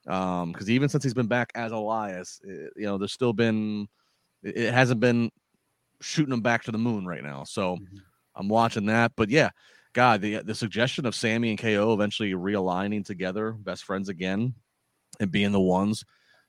[0.09, 3.33] um, because even since he's been back as Elias, it, eh, you know, there's still
[3.33, 3.89] been
[4.43, 5.31] it hasn't been
[6.01, 7.45] shooting him back to the moon right now.
[7.45, 7.99] So mm-hmm.
[8.35, 9.51] I'm watching that, but yeah.
[9.95, 14.55] God, the the suggestion of Sami and KO eventually realigning together, best friends again,
[15.21, 16.03] and being the ones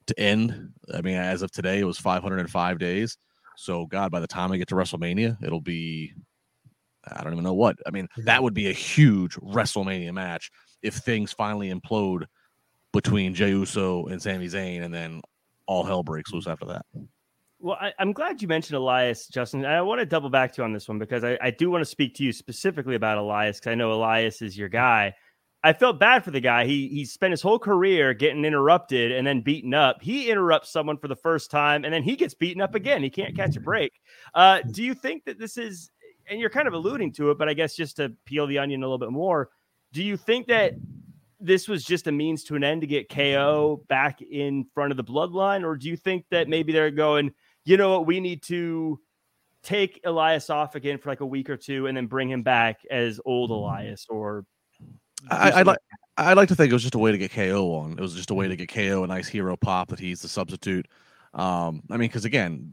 [0.06, 0.70] to end.
[0.92, 3.18] I mean, as of today, it was 505 days.
[3.56, 6.12] So, God, by the time I get to WrestleMania, it'll be,
[7.06, 7.76] I don't even know what.
[7.86, 10.50] I mean, that would be a huge WrestleMania match
[10.82, 12.24] if things finally implode
[12.94, 15.20] between Jey Uso and Sami Zayn, and then
[15.66, 16.86] all hell breaks loose after that.
[17.58, 19.64] Well, I, am glad you mentioned Elias, Justin.
[19.64, 21.82] I want to double back to you on this one because I, I do want
[21.82, 25.14] to speak to you specifically about Elias because I know Elias is your guy.
[25.62, 26.66] I felt bad for the guy.
[26.66, 30.02] He he spent his whole career getting interrupted and then beaten up.
[30.02, 33.02] He interrupts someone for the first time and then he gets beaten up again.
[33.02, 33.92] He can't catch a break.
[34.34, 35.90] Uh, do you think that this is,
[36.28, 38.82] and you're kind of alluding to it, but I guess just to peel the onion
[38.82, 39.48] a little bit more,
[39.94, 40.74] do you think that
[41.40, 44.96] this was just a means to an end to get KO back in front of
[44.96, 45.64] the bloodline?
[45.64, 47.32] Or do you think that maybe they're going,
[47.64, 49.00] you know what, we need to
[49.62, 52.80] take Elias off again for like a week or two and then bring him back
[52.90, 54.44] as old Elias or
[55.30, 55.78] I, I like.
[56.16, 57.92] I like to think it was just a way to get KO on.
[57.92, 60.28] It was just a way to get KO a nice hero pop that he's the
[60.28, 60.86] substitute.
[61.32, 62.72] Um, I mean, because again,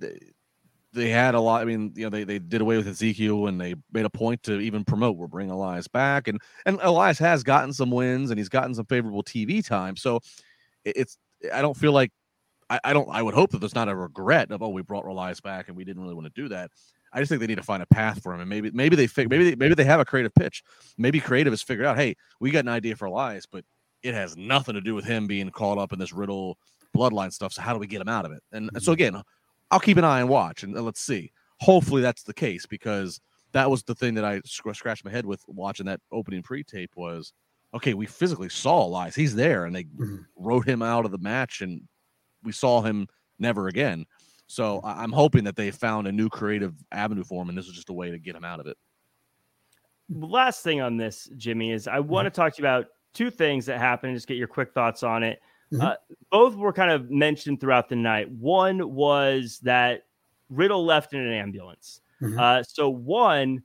[0.93, 1.61] they, had a lot.
[1.61, 4.43] I mean, you know, they, they did away with Ezekiel and they made a point
[4.43, 8.39] to even promote we're bringing Elias back, and and Elias has gotten some wins and
[8.39, 9.95] he's gotten some favorable TV time.
[9.95, 10.19] So
[10.85, 11.17] it's
[11.53, 12.11] I don't feel like
[12.69, 15.05] I, I don't I would hope that there's not a regret of oh we brought
[15.05, 16.71] Elias back and we didn't really want to do that.
[17.13, 19.07] I just think they need to find a path for him, and maybe maybe they
[19.07, 20.63] fig- maybe they, maybe they have a creative pitch.
[20.97, 23.65] Maybe creative has figured out, hey, we got an idea for Elias, but
[24.03, 26.57] it has nothing to do with him being caught up in this Riddle
[26.95, 27.53] bloodline stuff.
[27.53, 28.41] So how do we get him out of it?
[28.51, 28.91] And so Mm-hmm.
[28.93, 29.23] again,
[29.71, 31.31] I'll keep an eye and watch, and let's see.
[31.59, 33.21] Hopefully that's the case because
[33.53, 36.91] that was the thing that I sc- scratched my head with watching that opening pre-tape
[36.95, 37.33] was
[37.73, 37.93] okay.
[37.93, 40.25] We physically saw Elias; he's there, and they Mhm.
[40.35, 41.87] wrote him out of the match, and
[42.43, 43.07] we saw him
[43.39, 44.05] never again.
[44.47, 47.67] So I- I'm hoping that they found a new creative avenue for him, and this
[47.67, 48.77] was just a way to get him out of it.
[50.09, 53.65] last thing on this, Jimmy, is I want to talk to you about two things
[53.67, 55.41] that happened just get your quick thoughts on it.
[55.73, 55.81] Mhm.
[55.81, 55.95] Uh,
[56.31, 58.29] both were kind of mentioned throughout the night.
[58.31, 60.03] One was that
[60.49, 62.01] Riddle left in an ambulance.
[62.21, 62.39] Mhm.
[62.39, 63.63] Uh, so, one,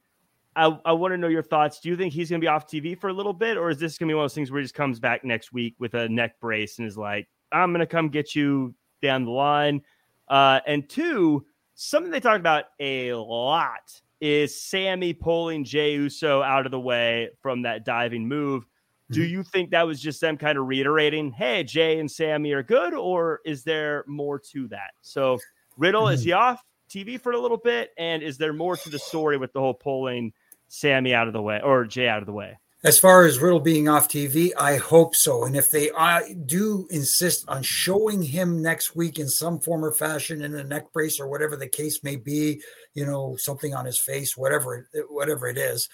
[0.56, 1.80] I, I want to know your thoughts.
[1.80, 3.78] Do you think he's going to be off TV for a little bit, or is
[3.78, 5.74] this going to be one of those things where he just comes back next week
[5.78, 9.30] with a neck brace and is like, I'm going to come get you down the
[9.32, 9.82] line?
[10.28, 16.64] Uh, and two, something they talked about a lot is Sami pulling Jey Uso out
[16.66, 18.64] of the way from that diving move.
[19.10, 19.30] Do Mhm.
[19.30, 22.92] you think that was just them kind of reiterating, hey, Jey and Sami are good,
[22.94, 24.90] or is there more to that?
[25.02, 25.38] So,
[25.76, 27.92] Riddle, is he off TV for a little bit?
[27.98, 30.32] And is there more to the story with the whole pulling
[30.68, 32.58] Sami out of the way or Jey out of the way?
[32.84, 35.44] As far as Riddle being off TV, I hope so.
[35.44, 39.90] And if they uh, do insist on showing him next week in some form or
[39.92, 42.60] fashion in a neck brace or whatever the case may be,
[42.94, 45.88] you know, something on his face, whatever whatever it is,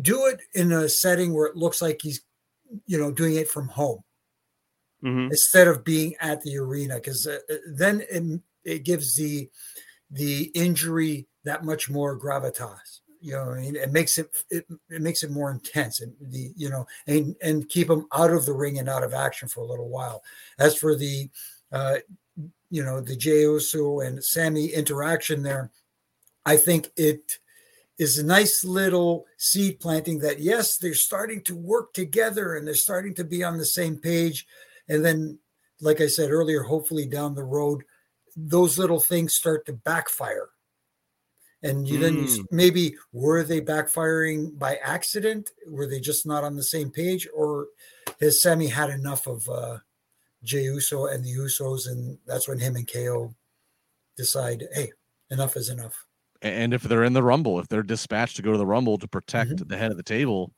[0.00, 2.22] do it in a setting where it looks like he's,
[2.86, 4.02] you know, doing it from home
[5.02, 5.30] Mhm.
[5.30, 9.48] instead of being at the arena, because uh, uh, then it, it gives the
[10.10, 13.00] the injury that much more gravitas.
[13.20, 13.76] You know, I mean?
[13.76, 17.68] it makes it, it it makes it more intense, and the you know, and and
[17.68, 20.22] keep them out of the ring and out of action for a little while.
[20.58, 21.30] As for the,
[21.72, 21.98] uh,
[22.70, 25.70] you know, the Jey Uso and Sami interaction there,
[26.46, 27.38] I think it
[28.00, 32.74] is a nice little seed planting that yes, they're starting to work together and they're
[32.74, 34.46] starting to be on the same page,
[34.88, 35.38] and then,
[35.82, 37.82] like I said earlier, hopefully down the road,
[38.34, 40.48] those little things start to backfire.
[41.62, 45.50] And you then you maybe were they backfiring by accident?
[45.68, 47.28] Were they just not on the same page?
[47.34, 47.66] Or
[48.18, 49.78] has Sami had enough of uh
[50.42, 53.34] jey uso and the usos and that's when him and ko
[54.16, 54.90] decide hey
[55.30, 56.06] enough is enough
[56.42, 59.06] And if they're in the Rumble, if they're dispatched to go to the Rumble to
[59.08, 60.52] protect the head of the table,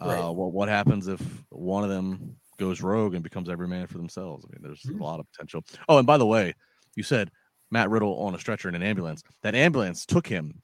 [0.00, 0.10] Mm-hmm.
[0.10, 0.20] Right.
[0.28, 3.98] uh, what what happens if one of them goes rogue and becomes every man for
[3.98, 4.44] themselves?
[4.44, 5.00] I mean, there's Mhm.
[5.00, 5.64] a lot of potential.
[5.88, 6.54] Oh, and by the way,
[6.94, 7.32] you said
[7.72, 9.24] Matt Riddle on a stretcher in an ambulance.
[9.42, 10.62] That ambulance took him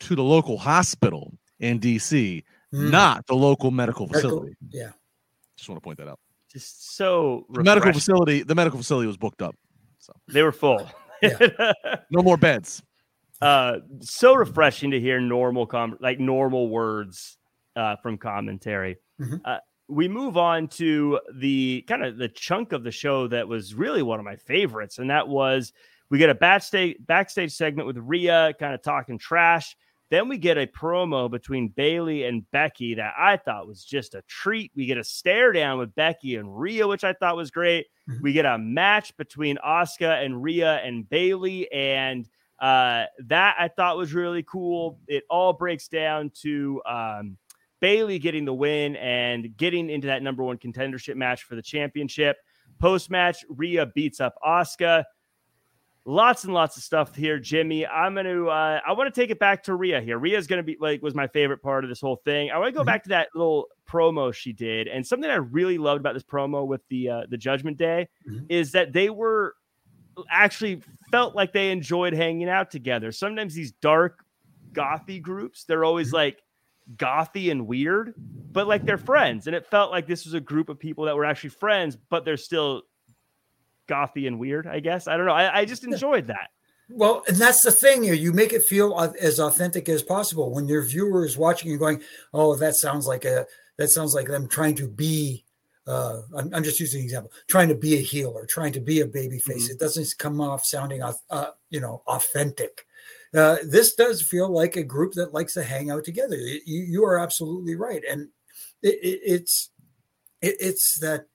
[0.00, 2.90] to the local hospital in DC, Mm.
[2.90, 4.56] not the local medical Medical- facility.
[4.70, 4.90] yeah
[5.56, 6.18] Just want to point that out.
[6.50, 9.54] Just so The medical facility, the medical facility was booked up.
[10.00, 10.84] So They were full.
[12.10, 12.82] no more beds.
[13.40, 17.36] Uh, so refreshing to hear normal com- like normal words
[17.76, 18.96] uh, from commentary.
[19.20, 19.40] Mhm.
[19.44, 23.74] Uh, we move on to the kind of the chunk of the show that was
[23.74, 25.72] really one of my favorites, and that was
[26.10, 29.76] we get a backstage backstage segment with Rhea kind of talking trash.
[30.10, 34.22] Then we get a promo between Bayley and Becky that I thought was just a
[34.28, 34.70] treat.
[34.76, 37.86] We get a stare down with Becky and Rhea, which I thought was great.
[38.08, 38.20] Mhm.
[38.22, 42.28] We get a match between Asuka and Rhea and Bayley, and
[42.64, 44.98] uh, that I thought was really cool.
[45.06, 47.36] It all breaks down to um,
[47.80, 52.38] Bayley getting the win and getting into that number one contendership match for the championship.
[52.78, 55.04] Post match, Rhea beats up Asuka.
[56.06, 57.86] Lots and lots of stuff here, Jimmy.
[57.86, 60.18] I'm going to, uh, I want to take it back to Rhea here.
[60.18, 62.50] Rhea's going to be like, was my favorite part of this whole thing.
[62.50, 62.86] I want to go Mhm.
[62.86, 64.86] back to that little promo she did.
[64.88, 68.46] And something I really loved about this promo with the, uh, the Judgment Day Mhm.
[68.48, 69.54] is that they were
[70.30, 73.12] actually felt like they enjoyed hanging out together.
[73.12, 74.24] Sometimes these dark,
[74.72, 76.16] gothy groups, they're always mm-hmm.
[76.16, 76.42] like
[76.96, 78.14] gothy and weird,
[78.52, 79.46] but like they're friends.
[79.46, 82.24] And it felt like this was a group of people that were actually friends, but
[82.24, 82.82] they're still
[83.88, 85.08] gothy and weird, I guess.
[85.08, 85.32] I don't know.
[85.32, 86.50] I, I just enjoyed that.
[86.88, 88.14] Well, and that's the thing here.
[88.14, 92.02] You make it feel as authentic as possible when your viewer is watching and going,
[92.34, 93.46] "Oh, that sounds like a
[93.78, 95.43] that sounds like them trying to be."
[95.86, 98.80] Uh, I'm, I'm just using an example, trying to be a heel or trying to
[98.80, 99.68] be a baby face.
[99.68, 102.86] It doesn't come off sounding, uh, you know, authentic.
[103.34, 106.36] Uh, this does feel like a group that likes to hang out together.
[106.36, 108.28] You, you are absolutely right, and
[108.82, 109.70] it, it, it's
[110.40, 111.26] it, it's that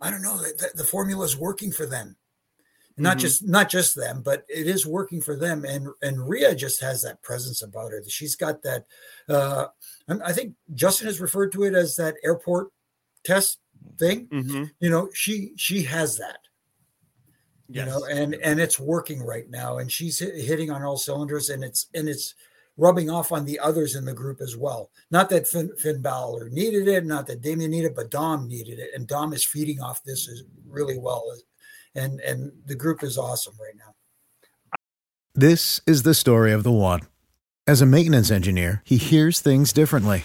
[0.00, 2.16] I don't know that that the formula is working for them
[2.98, 3.20] not Mhm.
[3.20, 5.64] just not just them, but it is working for them.
[5.64, 8.02] And and Rhea just has that presence about her.
[8.06, 8.86] She's got that.
[9.28, 9.68] Uh,
[10.22, 12.68] I think Justin has referred to it as that airport
[13.24, 13.58] test
[13.98, 14.26] thing.
[14.28, 14.64] Mm-hmm.
[14.80, 16.38] You know, she she has that.
[17.72, 21.64] you know, and and it's working right now, and she's hitting on all cylinders, and
[21.64, 22.34] it's and it's
[22.76, 24.90] rubbing off on the others in the group as well.
[25.10, 28.78] Not that Finn, Finn Balor needed it, not that Damien needed it, but Dom needed
[28.78, 30.28] it, and Dom is feeding off this
[30.68, 31.24] really well,
[31.94, 33.94] and and the group is awesome right now.
[35.34, 37.00] This is the story of the one.
[37.66, 40.24] As a maintenance engineer, he hears things differently.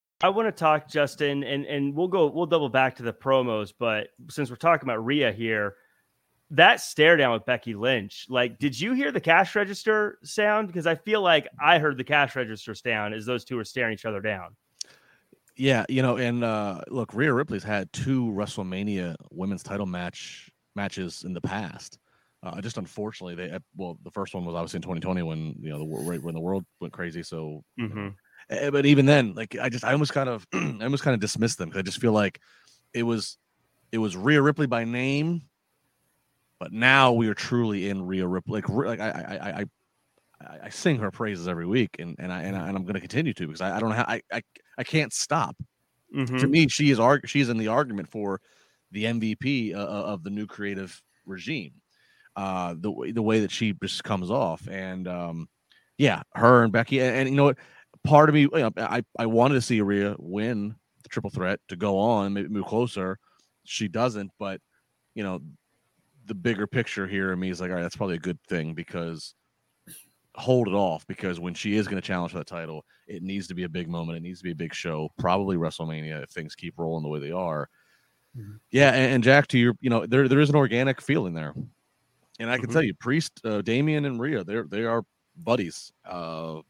[0.23, 3.73] I want to talk, Justin, and and we'll go we'll double back to the promos,
[3.77, 5.75] but since we're talking about Rhea here,
[6.51, 10.67] that stare down with Becky Lynch, like, did you hear the cash register sound?
[10.67, 13.93] Because I feel like I heard the cash register sound as those two were staring
[13.93, 14.55] each other down.
[15.57, 21.23] Yeah, you know, and uh look, Rhea Ripley's had two WrestleMania women's title match matches
[21.25, 21.97] in the past.
[22.43, 25.79] Uh, just unfortunately, they well, the first one was obviously in 2020 when you know
[25.79, 27.21] the right when the world went crazy.
[27.23, 28.07] So mm-hmm.
[28.07, 28.09] Eh,
[28.71, 31.57] but even then, like I just I almost kind of I almost kind of dismissed
[31.57, 32.39] them because I just feel like
[32.93, 33.37] it was
[33.91, 35.43] it was Rhea Ripley by name,
[36.59, 38.61] but now we are truly in Rhea Ripley.
[38.61, 39.65] Like like I I
[40.47, 42.99] I, I sing her praises every week, and and I and, I, am going to
[42.99, 44.41] continue to because I, I don't know how I I,
[44.77, 45.55] I can't stop.
[46.15, 46.37] Mm-hmm.
[46.37, 48.41] To me, she is arg- she's in the argument for
[48.91, 51.73] the MVP uh, uh, of the new creative regime.
[52.35, 55.49] Uh, the way the way that she just comes off, and um,
[55.97, 57.57] yeah, her and Becky, and, and you know what,
[58.03, 61.59] part of me, you know, I, I wanted to see Rhea win the triple threat
[61.67, 63.17] to go on, maybe move closer.
[63.63, 64.61] She doesn't, but
[65.15, 65.41] you know,
[66.25, 68.73] the bigger picture here in me is like, all right, that's probably a good thing
[68.73, 69.35] because
[70.35, 73.47] hold it off because when she is going to challenge for the title, it needs
[73.47, 74.17] to be a big moment.
[74.17, 77.19] It needs to be a big show, probably WrestleMania if things keep rolling the way
[77.19, 77.69] they are.
[78.37, 78.55] Mm-hmm.
[78.71, 81.53] Yeah, and, and, Jack, to your, you know, there there is an organic feeling there,
[82.39, 82.73] and I can mm-hmm.
[82.73, 85.03] tell you, Priest, uh, Damien, and Rhea, they're they are
[85.35, 85.91] buddies.
[86.05, 86.61] Uh,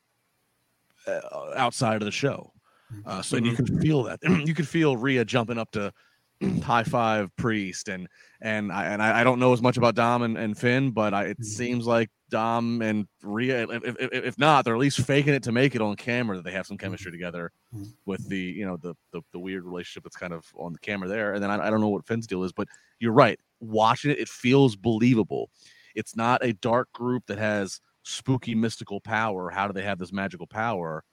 [1.56, 2.52] outside of the show.
[2.94, 3.10] Mm-hmm.
[3.10, 3.46] Uh, so mm-hmm.
[3.46, 4.20] you can feel that.
[4.48, 5.94] you can feel Rhea jumping up to
[6.64, 8.08] high five Priest, and
[8.42, 11.14] and I and I, I don't know as much about Dom and, and Finn, but
[11.14, 11.44] I, it mm-hmm.
[11.44, 15.52] seems like Dom and Rhea, if, if, if, not, they're at least faking it to
[15.52, 16.86] make it on camera that they have some mm-hmm.
[16.86, 17.84] chemistry together mm-hmm.
[18.06, 21.08] with the you know the, the, the weird relationship that's kind of on the camera
[21.08, 21.34] there.
[21.34, 22.68] And then I, I don't know what Finn's deal is, but
[23.00, 23.40] you're right.
[23.60, 25.50] Watching it, it feels believable.
[25.94, 29.50] It's not a dark group that has spooky mystical power.
[29.50, 31.04] How do they have this magical power?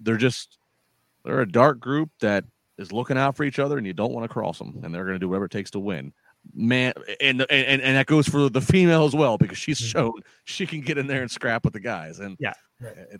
[0.00, 0.58] They're just
[1.24, 2.44] they're a dark group that
[2.78, 5.04] is looking out for each other, and you don't want to cross them, and they're
[5.04, 6.12] going to do whatever it takes to win.
[6.54, 9.98] Man, and and and that goes for the female as well because she's mm-hmm.
[9.98, 10.12] shown
[10.44, 12.54] she can get in there and scrap with the guys, and yeah,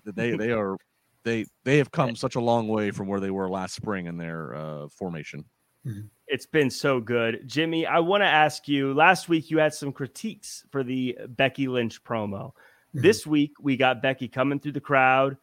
[0.05, 0.77] they they are
[1.25, 4.17] they they have come such a long way from where they were last spring in
[4.17, 5.45] their uh, formation.
[5.85, 6.07] Mm-hmm.
[6.29, 7.43] It's been so good.
[7.47, 11.69] Jimmy, I want to ask you last week you had some critiques for the Becky
[11.69, 12.53] Lynch promo.
[12.97, 13.03] Mm-hmm.
[13.03, 15.37] This week we got Becky coming through the crowd,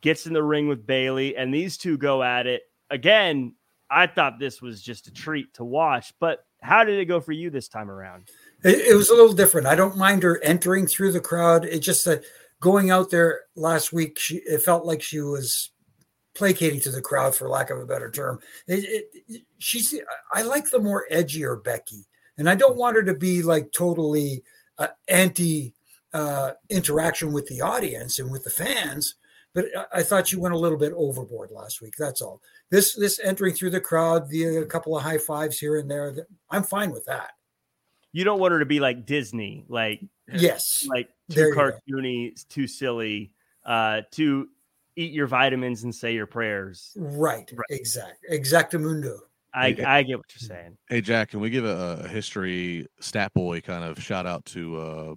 [0.00, 2.62] gets in the ring with Bayley, and these two go at it.
[2.90, 3.54] Again,
[3.88, 7.30] I thought this was just a treat to watch, but how did it go for
[7.30, 8.28] you this time around?
[8.64, 9.68] It, it was a little different.
[9.68, 11.64] I don't mind her entering through the crowd.
[11.64, 12.16] It just uh,
[12.60, 15.70] going out there last week, she it felt like she was
[16.34, 18.40] placating to the crowd, for lack of a better term.
[18.66, 19.94] It, it, she's
[20.32, 22.06] I like the more edgier Becky,
[22.38, 24.42] and I don't want her to be like totally
[24.78, 25.74] uh, anti
[26.12, 29.14] uh, interaction with the audience and with the fans.
[29.54, 31.94] But I thought you went a little bit overboard last week.
[31.98, 32.40] That's all.
[32.70, 36.14] This this entering through the crowd, the a couple of high fives here and there.
[36.50, 37.30] I'm fine with that.
[38.12, 40.00] You don't want her to be like Disney, like
[40.32, 42.42] yes, like too cartoony, go.
[42.48, 43.32] too silly,
[43.64, 44.48] uh, to
[44.96, 46.92] eat your vitamins and say your prayers.
[46.96, 47.50] Right.
[47.52, 47.66] right.
[47.70, 48.24] Exact.
[48.30, 49.18] Exactamundo.
[49.54, 50.76] I, I get what you're saying.
[50.88, 54.76] Hey Jack, can we give a, a history stat boy kind of shout out to
[54.76, 55.14] uh,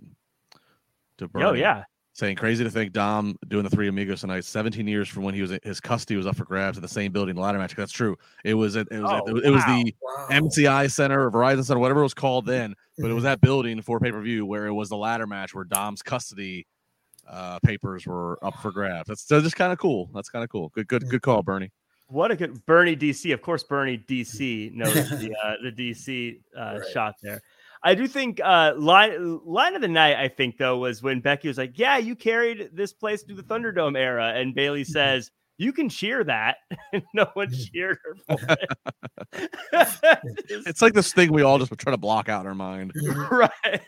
[1.21, 1.45] to Bernie.
[1.45, 1.83] Oh yeah.
[2.13, 5.41] Saying crazy to think Dom doing the three amigos tonight, 17 years from when he
[5.41, 7.73] was his custody was up for grabs in the same building ladder match.
[7.73, 8.17] That's true.
[8.43, 9.81] It was it, was oh, it, was wow.
[9.81, 10.27] the wow.
[10.29, 13.81] MCI Center or Verizon Center, whatever it was called then, but it was that building
[13.81, 16.67] for pay per view where it was the ladder match where Dom's custody
[17.29, 19.07] uh, papers were up for grabs.
[19.07, 20.09] That's, that's just kind of cool.
[20.13, 20.69] That's kind of cool.
[20.69, 21.71] Good, good, good call, Bernie.
[22.07, 23.33] What a good Bernie DC.
[23.33, 26.89] Of course, Bernie DC knows the uh, the DC uh, right.
[26.91, 27.41] shot there.
[27.83, 30.17] I do think uh, line line of the night.
[30.17, 33.43] I think though was when Becky was like, "Yeah, you carried this place through the
[33.43, 34.91] Thunderdome era," and Bayley mm-hmm.
[34.91, 36.57] says, "You can cheer that."
[36.93, 37.71] and no one mm.
[37.71, 38.57] cheered her for
[39.33, 40.19] it.
[40.67, 42.93] it's like this thing we all just try to block out in our mind,
[43.31, 43.81] right?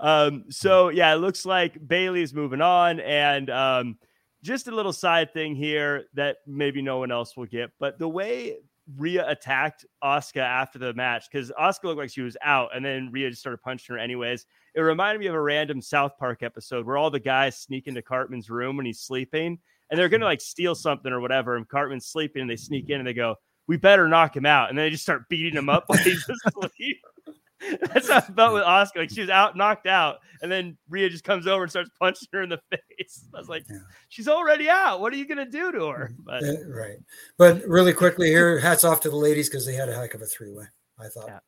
[0.00, 3.98] Um, so yeah, it looks like Bayley is moving on, and um,
[4.42, 8.08] just a little side thing here that maybe no one else will get, but the
[8.08, 8.56] way
[8.96, 13.10] Rhea attacked Asuka after the match because Asuka looked like she was out, and then
[13.12, 14.46] Rhea just started punching her anyways.
[14.74, 18.02] It reminded me of a random South Park episode where all the guys sneak into
[18.02, 19.58] Cartman's room when he's sleeping,
[19.90, 20.30] and they're gonna hmm.
[20.30, 23.36] like steal something or whatever, and Cartman's sleeping, and they sneak in and they go,
[23.66, 26.28] "We better knock him out," and then they just start beating him up while he's
[26.46, 26.98] asleep.
[27.92, 28.96] That's how I felt with Asuka.
[28.96, 32.28] Like she was out, knocked out, and then Rhea just comes over and starts punching
[32.32, 33.24] her in the face.
[33.34, 33.78] I was like, yeah.
[34.08, 35.00] she's already out.
[35.00, 36.12] What are you gonna do to her?
[36.12, 36.98] Mm, but uh, right.
[37.36, 40.22] But really quickly here, hats off to the ladies because they had a heck of
[40.22, 40.64] a three way.
[40.98, 41.28] I thought.
[41.28, 41.38] Yeah.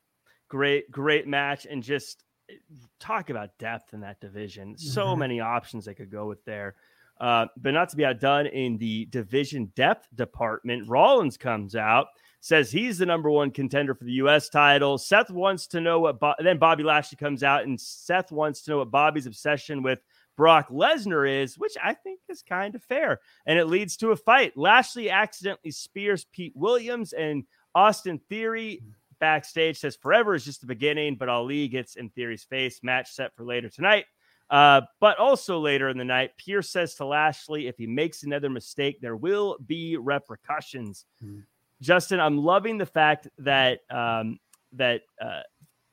[0.48, 2.54] Great, great match, and just eh,
[3.00, 4.76] talk about depth in that division.
[4.76, 5.20] So mm-hmm.
[5.20, 6.74] many options they could go with there.
[7.20, 12.08] Uh, but not to be outdone in the division depth department, Rollins comes out
[12.42, 14.48] says he's the number one contender for the U.S.
[14.48, 14.98] title.
[14.98, 18.72] Seth wants to know what, Bo- then Bobby Lashley comes out and Seth wants to
[18.72, 20.00] know what Bobby's obsession with
[20.36, 23.20] Brock Lesnar is, which I think is kind of fair.
[23.46, 24.56] And it leads to a fight.
[24.56, 27.44] Lashley accidentally spears Petey Williams and
[27.76, 28.82] Austin Theory
[29.20, 32.80] backstage says forever is just the beginning, but Ali gets in Theory's face.
[32.82, 34.06] Match set for later tonight.
[34.50, 38.50] Uh, but also later in the night, Pearce says to Lashley, if he makes another
[38.50, 41.06] mistake, there will be repercussions.
[41.24, 41.44] Mm.
[41.82, 44.38] Justin, I'm loving the fact that um,
[44.72, 45.40] that uh,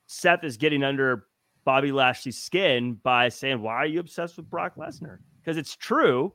[0.06, 1.26] Seth is getting under
[1.66, 6.34] Bobby Lashley's skin by saying, "Why are you obsessed with Brock Lesnar?" Because it's true,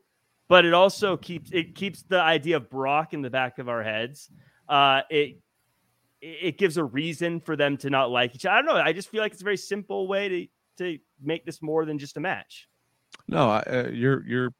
[0.49, 3.83] but it also keeps it keeps the idea of Brock in the back of our
[3.83, 4.29] heads.
[4.69, 5.39] Uh, it
[6.21, 8.57] it gives a reason for them to not like each other.
[8.57, 8.83] I don't know.
[8.83, 10.47] I just feel like it's a very simple way to
[10.79, 12.69] to make this more than just a match.
[13.29, 14.51] No, I, uh, you're you're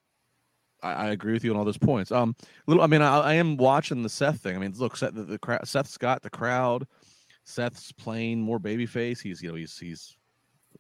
[0.85, 2.13] I, I, agree with you on all those points.
[2.13, 4.55] Um, little, I mean, I, I am watching the Seth thing.
[4.55, 6.87] I mean, look, Seth, the, the crowd, Seth's got the crowd.
[7.45, 9.21] Seth's playing more babyface.
[9.21, 10.17] He's, you know, he's he's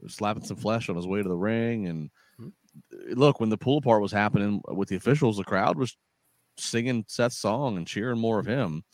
[0.09, 1.88] slapping some flesh on his way to the ring.
[1.88, 3.18] And mm-hmm.
[3.18, 5.96] look, when the pull apart was happening with the officials, the crowd was
[6.57, 8.84] singing Seth's song and cheering more of him.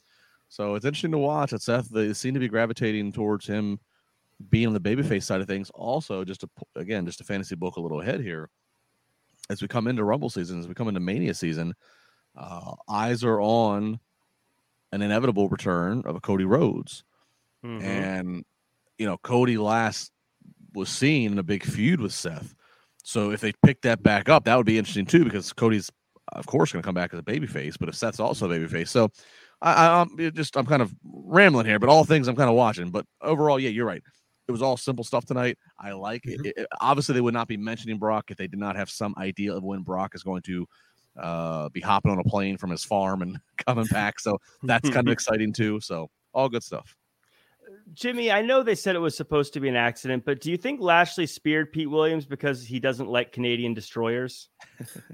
[0.48, 3.78] So it's interesting to watch that Seth they seem to be gravitating towards him
[4.48, 5.70] being on the babyface side of things.
[5.74, 8.48] Also, just to again, just a fantasy book a little ahead here
[9.50, 11.74] as we come into Rumble season, as we come into Mania season,
[12.36, 13.98] uh, eyes are on
[14.92, 17.02] an inevitable return of a Cody Rhodes.
[17.64, 17.84] Mm-hmm.
[17.84, 18.44] And,
[18.96, 20.12] you know, Cody last
[20.72, 22.54] was seen in a big feud with Seth.
[23.02, 25.90] So if they pick that back up, that would be interesting too, because Cody's,
[26.32, 28.88] of course, going to come back as a babyface, but if Seth's also a babyface.
[28.88, 29.10] So
[29.60, 32.90] I, am just, I'm kind of rambling here, but all things I'm kind of watching.
[32.90, 34.02] But overall, yeah, you're right.
[34.48, 35.58] It was all simple stuff tonight.
[35.78, 36.46] I like mm-hmm.
[36.46, 36.54] it.
[36.56, 36.66] it.
[36.80, 39.62] Obviously, they would not be mentioning Brock if they did not have some idea of
[39.62, 40.66] when Brock is going to
[41.18, 44.20] uh, be hopping on a plane from his farm and coming back.
[44.20, 45.80] So that's kind of exciting too.
[45.80, 46.96] So all good stuff.
[47.94, 50.56] Jimmy, I know they said it was supposed to be an accident, but do you
[50.56, 54.48] think Lashley speared Petey Williams because he doesn't like Canadian destroyers?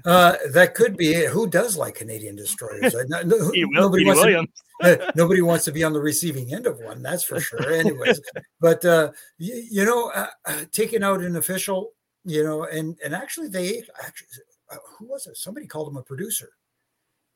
[0.05, 1.29] Uh, that could be it.
[1.29, 2.95] Who does like Canadian destroyers?
[3.07, 7.01] No, no, nobody, wants to, nobody wants to be on the receiving end of one.
[7.01, 7.71] That's for sure.
[7.71, 8.21] Anyways,
[8.61, 11.91] but uh, you, you know, uh, uh, taking out an official,
[12.25, 14.27] you know, and and actually they actually
[14.71, 15.37] uh, who was it?
[15.37, 16.49] Somebody called him a producer.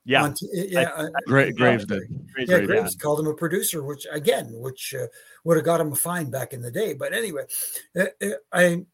[0.04, 0.90] Yeah, yeah.
[0.96, 2.02] I, Gra- Graves did.
[2.36, 5.06] Yeah, Graves called him a producer, which again, which uh,
[5.44, 6.92] would have got him a fine back in the day.
[6.92, 7.44] But anyway,
[7.96, 8.84] uh, uh, I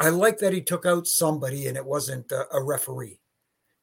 [0.00, 3.18] I like that he took out somebody and it wasn't a, a referee.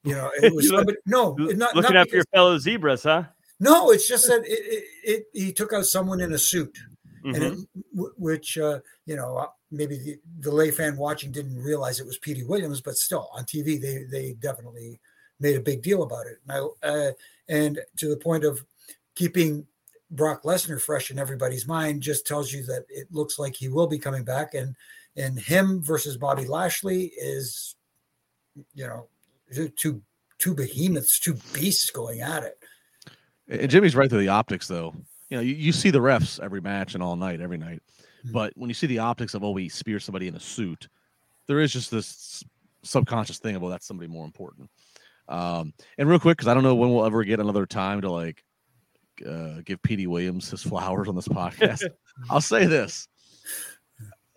[0.03, 0.97] You know, it was somebody.
[1.05, 3.25] No, not looking after your fellow zebras, huh?
[3.59, 6.77] No, it's just that it, it, it he took out someone in a suit,
[7.23, 7.35] mm-hmm.
[7.35, 8.01] and it, mm-hmm.
[8.17, 12.17] which uh, you know uh, maybe the, the lay fan watching didn't realize it was
[12.17, 14.99] Petey Williams, but still on TV they they definitely
[15.39, 16.37] made a big deal about it.
[16.47, 17.11] And, I, uh,
[17.47, 18.65] and to the point of
[19.15, 19.65] keeping
[20.11, 23.87] Brock Lesnar fresh in everybody's mind just tells you that it looks like he will
[23.87, 24.53] be coming back.
[24.53, 24.75] And
[25.17, 27.75] and him versus Bobby Lashley is,
[28.73, 29.07] you know,
[29.77, 30.01] two
[30.37, 32.59] two behemoths, two beasts going at it.
[33.47, 34.93] And Jimmy's right through the optics, though.
[35.29, 37.81] You know, you, you see the refs every match and all night, every night.
[38.19, 38.31] Mm-hmm.
[38.33, 40.87] But when you see the optics of oh, we spear somebody in a suit,
[41.47, 42.43] there is just this
[42.83, 44.69] subconscious thing about that's somebody more important.
[45.27, 48.11] Um, and real quick, because I don't know when we'll ever get another time to
[48.11, 48.43] like
[49.27, 51.83] uh, give Petey Williams his flowers on this podcast.
[52.29, 53.07] I'll say this.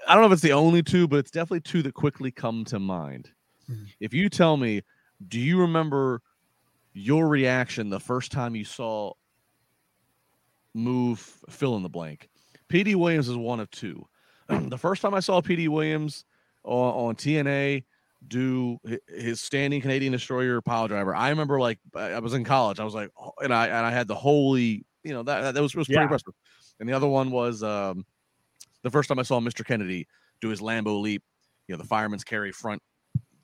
[0.06, 2.64] I don't know if it's the only two, but it's definitely two that quickly come
[2.66, 3.30] to mind.
[3.70, 3.84] Mm-hmm.
[4.00, 4.82] If you tell me,
[5.26, 6.22] do you remember
[6.94, 9.12] your reaction the first time you saw
[10.74, 11.18] move
[11.50, 12.30] fill in the blank?
[12.68, 14.06] Petey Williams is one of two.
[14.48, 16.24] the first time I saw Petey Williams
[16.64, 17.84] on, on TNA
[18.26, 22.80] do his standing Canadian destroyer pile driver, I remember like I was in college.
[22.80, 25.62] I was like, oh, and I and I had the holy, you know, that that
[25.62, 26.02] was, was pretty yeah.
[26.02, 26.34] impressive.
[26.80, 28.04] And the other one was um,
[28.82, 29.64] the first time I saw Mr.
[29.64, 30.06] Kennedy
[30.40, 31.22] do his Lambo leap,
[31.66, 32.82] you know, the fireman's carry front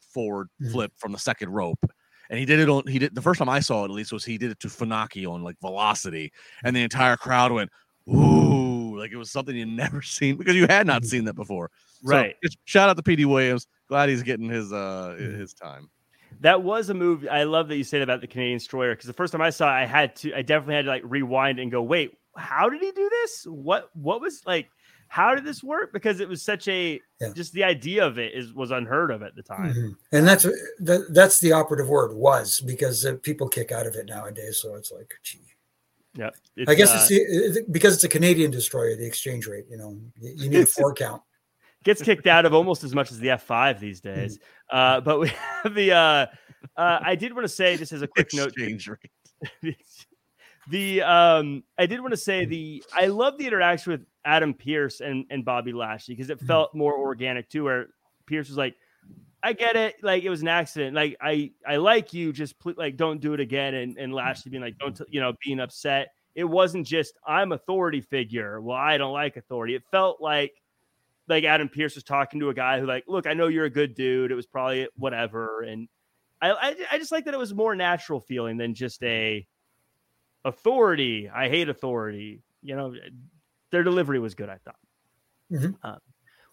[0.00, 0.72] forward mm-hmm.
[0.72, 1.78] flip from the second rope.
[2.30, 4.12] And he did it on he did the first time I saw it at least
[4.12, 6.32] was he did it to Funaki on like velocity,
[6.64, 7.70] and the entire crowd went,
[8.08, 11.08] Ooh, like it was something you never seen because you had not mm-hmm.
[11.08, 11.70] seen that before.
[12.02, 12.34] Right.
[12.44, 13.66] So, shout out to Petey Williams.
[13.88, 15.38] Glad he's getting his uh mm-hmm.
[15.38, 15.90] his time.
[16.40, 17.26] That was a move.
[17.30, 19.68] I love that you said about the Canadian destroyer because the first time I saw
[19.68, 22.82] it, I had to I definitely had to like rewind and go, wait, how did
[22.82, 23.46] he do this?
[23.48, 24.68] What what was like
[25.14, 25.92] how did this work?
[25.92, 27.28] Because it was such a yeah.
[27.34, 29.72] just the idea of it is was unheard of at the time.
[29.72, 29.88] Mm-hmm.
[30.10, 34.06] And that's that, that's the operative word was because uh, people kick out of it
[34.06, 34.58] nowadays.
[34.60, 35.38] So it's like, gee.
[36.16, 36.30] Yeah,
[36.68, 38.96] I guess uh, it's the, because it's a Canadian destroyer.
[38.96, 41.22] The exchange rate, you know, you need a four count.
[41.84, 44.38] Gets kicked out of almost as much as the F five these days.
[44.38, 44.76] Mm-hmm.
[44.76, 45.92] Uh, but we have the.
[45.92, 46.26] Uh,
[46.76, 48.98] uh, I did want to say just as a quick exchange note.
[49.62, 49.76] Rate.
[50.70, 55.00] the um I did want to say the I love the interaction with Adam Pearce
[55.00, 56.46] and and Bobby Lashley because it mm-hmm.
[56.46, 57.64] felt more organic too.
[57.64, 57.88] Where
[58.26, 58.76] Pearce was like,
[59.42, 60.96] "I get it, like it was an accident.
[60.96, 64.50] Like I I like you, just pl- like don't do it again." And and Lashley
[64.50, 66.08] being like, "Don't t-, you know?" Being upset.
[66.34, 68.60] It wasn't just I'm authority figure.
[68.60, 69.74] Well, I don't like authority.
[69.74, 70.52] It felt like
[71.28, 73.70] like Adam Pearce was talking to a guy who like, look, I know you're a
[73.70, 74.30] good dude.
[74.30, 75.88] It was probably whatever, and
[76.40, 79.46] I I, I just like that it was more natural feeling than just a
[80.44, 81.30] authority.
[81.34, 82.42] I hate authority.
[82.62, 82.94] You know,
[83.70, 84.48] their delivery was good.
[84.48, 84.76] I thought.
[85.52, 85.72] Mm-hmm.
[85.82, 85.96] Uh,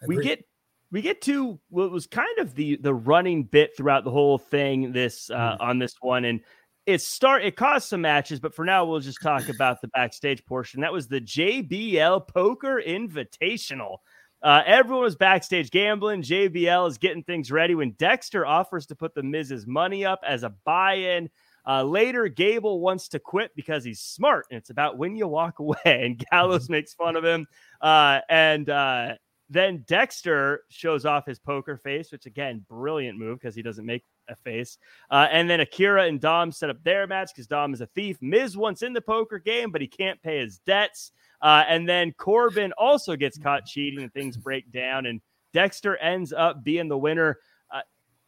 [0.06, 0.44] we get
[0.90, 4.92] we get to what was kind of the the running bit throughout the whole thing.
[4.92, 5.62] This uh, mm-hmm.
[5.62, 6.40] on this one, and
[6.86, 10.44] it start it caused some matches, but for now we'll just talk about the backstage
[10.44, 10.80] portion.
[10.80, 13.98] That was the JBL Poker Invitational.
[14.42, 16.22] Uh, everyone was backstage gambling.
[16.22, 20.42] JBL is getting things ready when Dexter offers to put the Miz's money up as
[20.42, 21.30] a buy-in.
[21.66, 25.58] Uh, later, Gable wants to quit because he's smart, and it's about when you walk
[25.60, 25.76] away.
[25.84, 26.72] And Gallows mm-hmm.
[26.72, 27.46] makes fun of him.
[27.80, 29.14] Uh, and uh,
[29.48, 34.02] then Dexter shows off his poker face, which again, brilliant move because he doesn't make
[34.28, 34.78] a face.
[35.10, 38.18] Uh, and then Akira and Dom set up their match because Dom is a thief.
[38.20, 41.12] Miz wants in the poker game, but he can't pay his debts.
[41.42, 45.06] Uh, and then Corbin also gets caught cheating, and things break down.
[45.06, 45.20] And
[45.52, 47.38] Dexter ends up being the winner.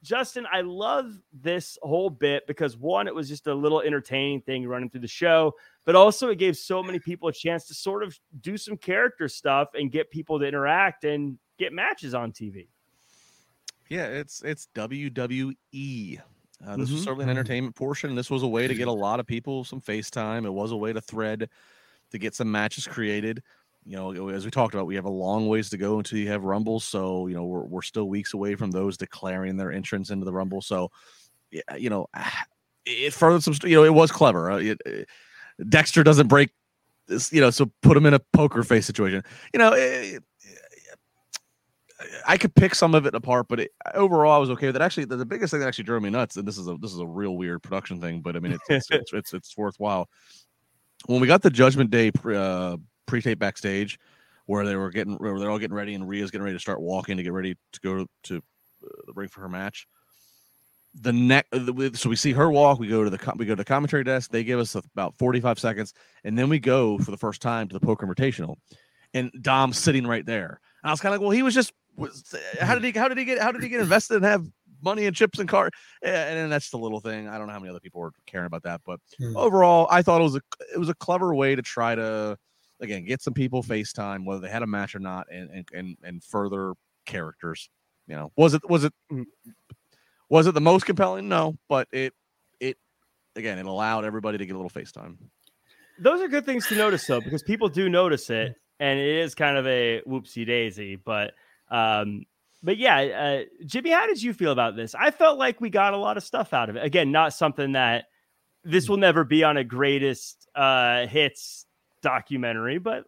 [0.05, 4.69] Justin, I love this whole bit because one, it was just a little entertaining thing
[4.69, 5.55] running through the show,
[5.87, 9.29] but also it gave so many people a chance to sort of do some character
[9.29, 12.69] stuff and get people to interact and get matches on TV.
[13.89, 15.55] Yeah, it's it's WWE.
[15.73, 16.95] Uh, this mm-hmm.
[16.95, 18.15] was certainly an entertainment portion.
[18.15, 20.45] This was a way to get a lot of people some FaceTime.
[20.45, 21.49] It was a way to thread
[22.15, 23.43] to get some matches created
[23.87, 26.29] you know, as we talked about, we have a long ways to go until you
[26.29, 26.81] have Rumble.
[26.81, 30.33] So, you know, we're, we're still weeks away from those declaring their entrance into the
[30.33, 30.63] Rumble.
[30.63, 30.91] So,
[31.51, 32.07] you know,
[32.87, 34.51] it furthered some, you know, it was clever.
[34.51, 35.09] Uh, it, it,
[35.69, 36.51] Dexter doesn't break
[37.07, 39.23] this, you know, so put him in a poker face situation.
[39.53, 40.23] You know, it,
[42.27, 44.83] I could pick some of it apart, but it, overall, I was okay with it.
[44.83, 46.93] Actually, the, the, biggest thing that actually drove me nuts, and this is a this
[46.93, 50.09] is a real weird production thing, but I mean, it's it's, it's, it's, it's worthwhile.
[51.07, 52.77] When we got the Judgment Day uh,
[53.07, 53.99] pre-tape backstage
[54.47, 56.81] where they were getting where they're all getting ready and Rhea's getting ready to start
[56.81, 58.41] walking to get ready to go to uh,
[59.07, 59.87] the ring for her match.
[61.01, 61.49] The next,
[61.99, 62.79] so we see her walk.
[62.79, 64.31] We go to the we go to the commentary desk.
[64.31, 65.93] They give us about forty five seconds,
[66.23, 68.57] and then we go for the first time to the poker invitational,
[69.13, 70.61] and Dom's sitting right there.
[70.83, 73.09] And I was kind of like, well, he was just was, how did he how
[73.09, 74.47] did he get how did he get invested and have
[74.85, 75.71] money and chips and car
[76.03, 77.29] and, and that's the little thing.
[77.29, 79.37] I don't know how many other people were caring about that, but hmm.
[79.37, 80.43] overall, I thought it was a
[80.75, 82.37] it was a clever way to try to
[82.81, 85.97] again get some people FaceTime whether they had a match or not, and and and,
[86.03, 86.75] and further
[87.07, 87.69] characters.
[88.07, 89.25] You know, was it was it mm,
[90.29, 91.29] was it the most compelling?
[91.29, 92.13] No, but it
[92.61, 92.77] it
[93.37, 95.17] again it allowed everybody to get a little FaceTime.
[95.99, 99.35] Those are good things to notice though, because people do notice it, and it is
[99.35, 100.97] kind of a whoopsie daisy.
[100.97, 101.35] But
[101.71, 102.25] um,
[102.65, 104.95] but yeah, uh, Jimmy, how did you feel about this?
[104.95, 106.85] I felt like we got a lot of stuff out of it.
[106.85, 108.07] Again, not something that
[108.65, 111.67] this will never be on a greatest uh, hits
[112.01, 113.05] documentary, but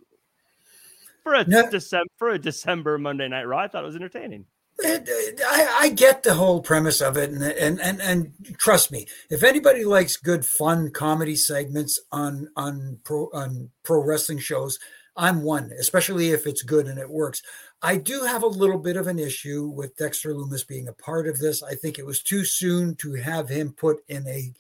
[1.23, 1.71] for a no.
[1.71, 4.45] December for a December Monday Night Raw, I thought it was entertaining.
[4.85, 9.43] I, I, get the whole premise of it, and, and and and trust me, if
[9.43, 14.79] anybody likes good, fun comedy segments on on pro on pro wrestling shows,
[15.17, 17.43] I'm one, especially if it's good and it works.
[17.83, 21.29] I do have a little bit of an issue with Dexter Lumis being a part
[21.29, 21.63] of this.
[21.63, 24.53] I think it was too soon to have him put in a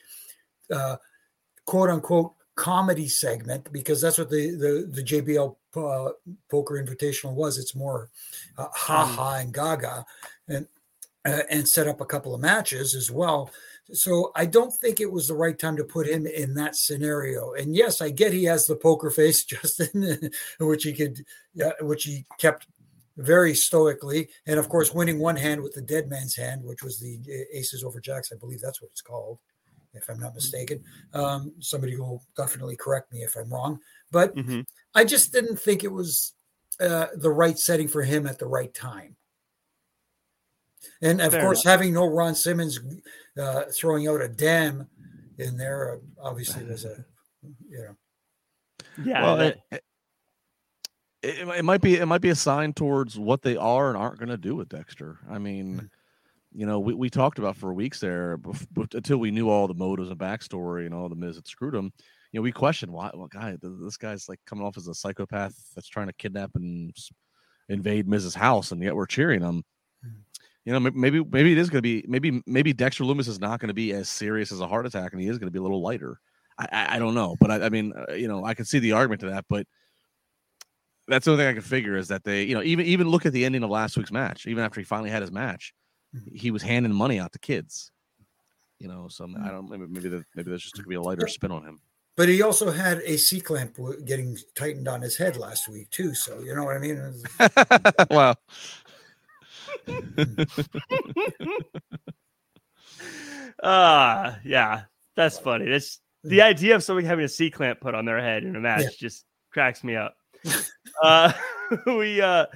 [0.72, 0.96] uh,
[1.64, 6.12] quote unquote comedy segment because that's what the the, the JBL uh,
[6.50, 7.58] Poker Invitational was.
[7.58, 8.10] It's more
[8.58, 9.14] uh, ha mm.
[9.14, 10.04] ha and gaga,
[10.48, 10.66] and
[11.24, 13.50] uh, and set up a couple of matches as well.
[13.92, 17.52] So I don't think it was the right time to put him in that scenario.
[17.52, 21.24] And yes, I get he has the poker face, Justin, which he could,
[21.80, 22.66] which he kept
[23.16, 27.00] very stoically, and of course, winning one hand with the dead man's hand, which was
[27.00, 27.18] the
[27.52, 28.32] aces over jacks.
[28.32, 29.38] I believe that's what it's called,
[29.94, 30.82] if I'm not mistaken.
[31.14, 34.60] Um, somebody will definitely correct me if I'm wrong, but mm-hmm.
[34.94, 36.34] I just didn't think it was
[36.80, 39.16] uh, the right setting for him at the right time.
[41.02, 41.72] And of Fair course, enough.
[41.72, 42.80] having no Ron Simmons
[43.40, 44.88] uh, throwing out a damn
[45.38, 47.04] in there uh, obviously was a,
[47.68, 47.96] you know.
[49.04, 49.22] Yeah.
[49.22, 49.82] Well, that,
[51.26, 54.18] it, it, might be it might be a sign towards what they are and aren't
[54.18, 55.18] going to do with Dexter.
[55.28, 55.86] I mean, mm-hmm.
[56.52, 59.74] you know, we, we talked about for weeks there before, until we knew all the
[59.74, 61.92] motives and backstory and all the Miz that screwed him.
[62.32, 63.10] You know, we questioned why.
[63.14, 66.94] Well, guy, this guy's like coming off as a psychopath that's trying to kidnap and
[67.68, 69.64] invade Miz's house, and yet we're cheering him
[70.66, 73.60] you know, maybe maybe it is going to be maybe maybe Dexter Lumis is not
[73.60, 75.60] going to be as serious as a heart attack, and he is going to be
[75.60, 76.18] a little lighter.
[76.58, 78.80] I, I, I don't know, but I, I mean, uh, you know, I can see
[78.80, 79.64] the argument to that, but
[81.08, 83.26] that's the only thing I can figure is that they, you know, even even look
[83.26, 84.46] at the ending of last week's match.
[84.46, 85.74] Even after he finally had his match,
[86.14, 86.34] mm-hmm.
[86.34, 87.90] he was handing money out to kids.
[88.78, 89.48] You know, so I mm-hmm.
[89.48, 91.80] don't maybe maybe that maybe there's just going to be a lighter spin on him.
[92.16, 96.14] But he also had a C clamp getting tightened on his head last week too.
[96.14, 97.12] So you know what I mean?
[98.10, 98.36] well,
[103.62, 104.82] Ah, uh, yeah,
[105.14, 105.68] that's funny.
[105.68, 108.60] That's the idea of somebody having a C clamp put on their head in a
[108.60, 108.88] match yeah.
[108.98, 110.14] just cracks me up.
[111.02, 111.32] Uh,
[111.86, 112.46] we uh,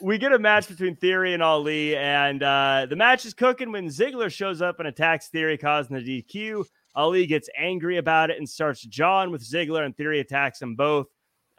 [0.00, 3.88] we get a match between Theory and Ali, and uh, the match is cooking when
[3.88, 6.64] Ziggler shows up and attacks Theory, causing the DQ.
[6.94, 11.06] Ali gets angry about it and starts jawing with Ziggler, and Theory attacks them both.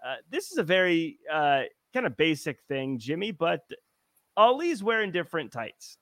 [0.05, 1.63] Uh, this is a very uh,
[1.93, 3.61] kind of basic thing, Jimmy, but
[4.37, 5.97] Ali's wearing different tights.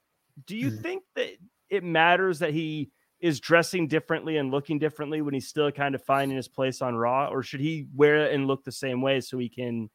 [0.46, 0.82] Do you mm.
[0.82, 1.30] think that
[1.70, 2.92] it matters that he
[3.24, 6.94] is dressing differently and looking differently when he's still kind of finding his place on
[6.94, 9.90] Raw, or should he wear it and look the same way so he can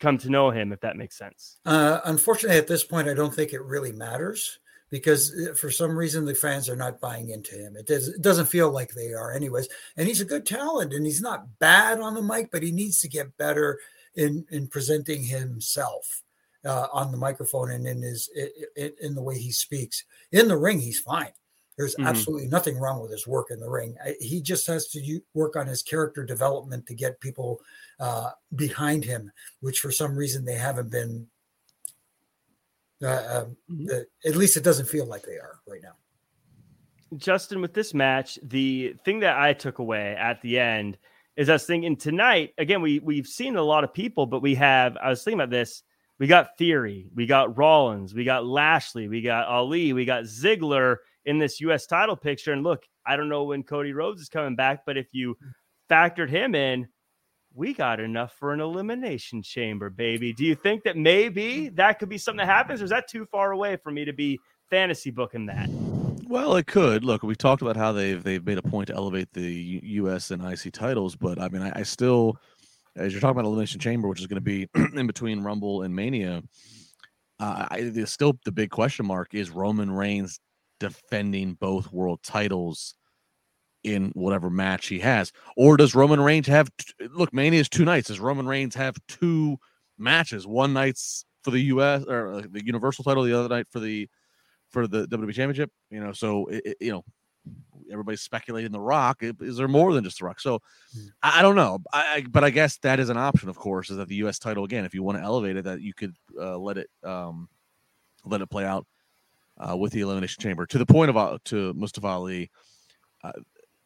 [0.00, 1.56] come to know him, if that makes sense?
[1.64, 4.58] Uh, unfortunately, at this point, I don't think it really matters
[4.90, 7.74] because uh, for some reason the fans are not buying into him.
[7.74, 9.68] It, does, it doesn't feel like they are, anyways.
[9.96, 13.00] And he's a good talent, and he's not bad on the mic, but he needs
[13.00, 13.78] to get better
[14.14, 16.22] in in presenting himself
[16.66, 18.28] uh, on the microphone and in his
[18.76, 20.04] in, in, the way he speaks.
[20.32, 21.32] In the ring, he's fine.
[21.80, 22.08] There's mm-hmm.
[22.08, 23.96] absolutely nothing wrong with his work in the ring.
[24.04, 27.62] I, he just has to work on his character development to get people
[27.98, 31.26] uh, behind him, which for some reason they haven't been.
[33.02, 34.28] Uh, um, mm-hmm.
[34.28, 35.94] at least it doesn't feel like they are right now.
[37.16, 40.98] Justin, with this match, the thing that I took away at the end
[41.34, 42.52] is I was thinking tonight.
[42.58, 44.98] Again, we we've seen a lot of people, but we have.
[44.98, 45.82] I was thinking about this
[46.18, 50.96] we got Theory, we got Rollins, we got Lashley, we got Ali, we got Ziggler
[51.30, 51.86] in this U.S.
[51.86, 52.52] title picture.
[52.52, 55.36] And look, I don't know when Cody Rhodes is coming back, but if you
[55.88, 56.88] factored him in,
[57.54, 60.32] we got enough for an elimination chamber, baby.
[60.32, 63.26] Do you think that maybe that could be something that happens, or is that too
[63.26, 64.38] far away for me to be
[64.70, 65.68] fantasy booking that?
[66.28, 67.04] Well, it could.
[67.04, 70.30] Look, we talked about how they've they've made a point to elevate the U.S.
[70.30, 72.36] and IC titles, but I mean, I, I still
[72.96, 75.94] as you're talking about elimination chamber, which is going to be in between Rumble and
[75.94, 76.42] Mania.
[77.38, 80.38] Uh, I, still the big question mark is Roman Reigns
[80.80, 82.94] defending both world titles
[83.84, 86.68] in whatever match he has, or does Roman Reigns have?
[87.10, 88.08] Look, Mania is two nights.
[88.08, 89.58] Does Roman Reigns have two
[89.98, 90.46] matches?
[90.46, 92.04] One night's for the U.S.
[92.06, 94.08] or uh, the Universal title, the other night for the
[94.70, 95.70] for the WWE Championship.
[95.90, 97.04] You know, so it, it, you know
[97.90, 99.22] everybody's speculating the Rock.
[99.22, 100.40] Is there more than just the Rock?
[100.40, 100.60] So
[100.94, 101.06] hmm.
[101.22, 101.78] I, I don't know.
[101.92, 104.38] I, but I guess that is an option, of course, is that the U.S.
[104.38, 107.48] title again, if you want to elevate it, that you could uh, let it um,
[108.24, 108.86] let it play out
[109.60, 110.66] uh, with the Elimination Chamber.
[110.66, 112.50] To the point of uh, to Mustafa Ali,
[113.22, 113.32] uh,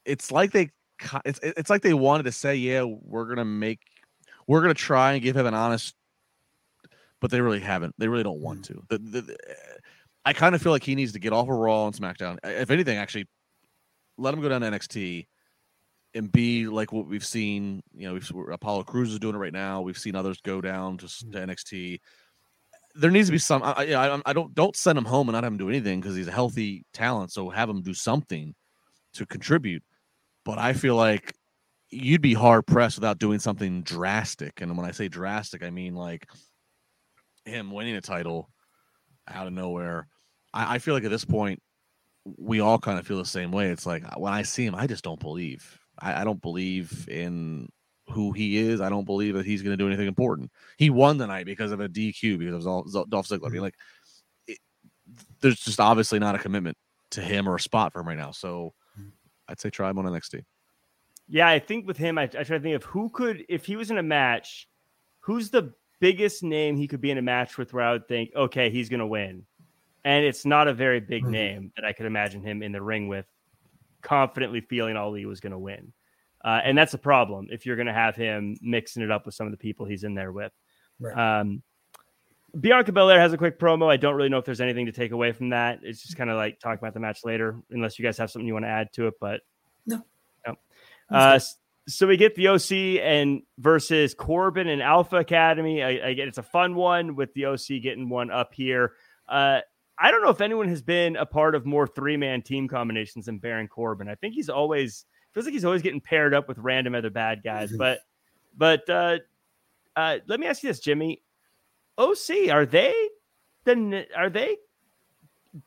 [0.05, 0.71] it's like they
[1.25, 3.81] it's it's like they wanted to say, yeah, we're gonna make
[4.47, 5.95] we're gonna try and give him an honest,
[7.21, 7.95] but they really haven't.
[7.99, 8.75] They really don't want hmm.
[8.75, 8.83] to.
[8.91, 9.37] The, the, the,
[10.25, 12.39] I kind of feel like he needs to get off of Raw and SmackDown.
[12.45, 13.27] If anything, actually
[14.17, 15.27] let him go down to NXT
[16.15, 17.83] and be like what we've seen.
[17.95, 19.83] You know, we've, Apollo Crews is doing it right now.
[19.83, 22.01] We've seen others go down to, to NXT.
[22.95, 23.63] There needs to be some.
[23.63, 26.15] I, I, I don't don't send him home and not have him do anything because
[26.15, 27.33] he's a healthy talent.
[27.33, 28.55] So have him do something
[29.15, 29.83] to contribute.
[30.45, 31.35] But I feel like
[31.91, 34.61] you'd be hard pressed without doing something drastic.
[34.61, 36.29] And when I say drastic, I mean like
[37.45, 38.51] him winning a title
[39.29, 40.09] out of nowhere.
[40.53, 41.61] I, I feel like at this point,
[42.39, 43.69] we all kind of feel the same way.
[43.69, 45.79] It's like when I see him, I just don't believe.
[45.99, 47.69] I, I don't believe in
[48.11, 48.81] who he is.
[48.81, 50.51] I don't believe that he's going to do anything important.
[50.77, 53.47] He won tonight because of a DQ because of Dolph Ziggler.
[53.47, 53.77] I mean, like,
[54.47, 54.59] it,
[55.41, 56.77] there's just obviously not a commitment
[57.11, 58.31] to him or a spot for him right now.
[58.31, 58.75] So
[59.49, 60.45] I'd say try him on NXT.
[61.29, 63.77] Yeah, I think with him, I, I try to think of who could, if he
[63.77, 64.69] was in a match,
[65.21, 68.31] who's the biggest name he could be in a match with where I would think,
[68.37, 69.45] okay, he's going to win.
[70.05, 71.33] And it's not a very big mm-hmm.
[71.33, 73.27] name that I could imagine him in the ring with,
[74.03, 75.93] confidently feeling Ali was going to win.
[76.45, 79.35] Uh, and that's a problem if you're going to have him mixing it up with
[79.35, 80.53] some of the people he's in there with.
[81.01, 81.41] Right.
[81.41, 81.63] Um,
[82.59, 83.91] Bianca Belair has a quick promo.
[83.91, 85.81] I don't really know if there's anything to take away from that.
[85.83, 88.47] It's just kind of like talk about the match later, unless you guys have something
[88.47, 89.15] you want to add to it.
[89.21, 89.41] But
[89.87, 90.05] no,
[90.47, 90.57] no.
[91.11, 91.41] Uh,
[91.89, 95.83] so we get the OC and versus Corbin and Alpha Academy.
[95.83, 98.93] I, I, get it's a fun one with the OC getting one up here.
[99.29, 99.61] Uh,
[99.99, 103.27] I don't know if anyone has been a part of more three man team combinations
[103.27, 104.09] than Baron Corbin.
[104.09, 105.05] I think he's always
[105.35, 107.69] feels like he's always getting paired up with random other bad guys.
[107.71, 107.79] Mm-hmm.
[107.79, 108.01] But
[108.57, 109.19] but uh,
[109.97, 111.23] uh, let me ask you this, Jimmy.
[111.99, 112.95] OC are they
[113.65, 114.57] then are they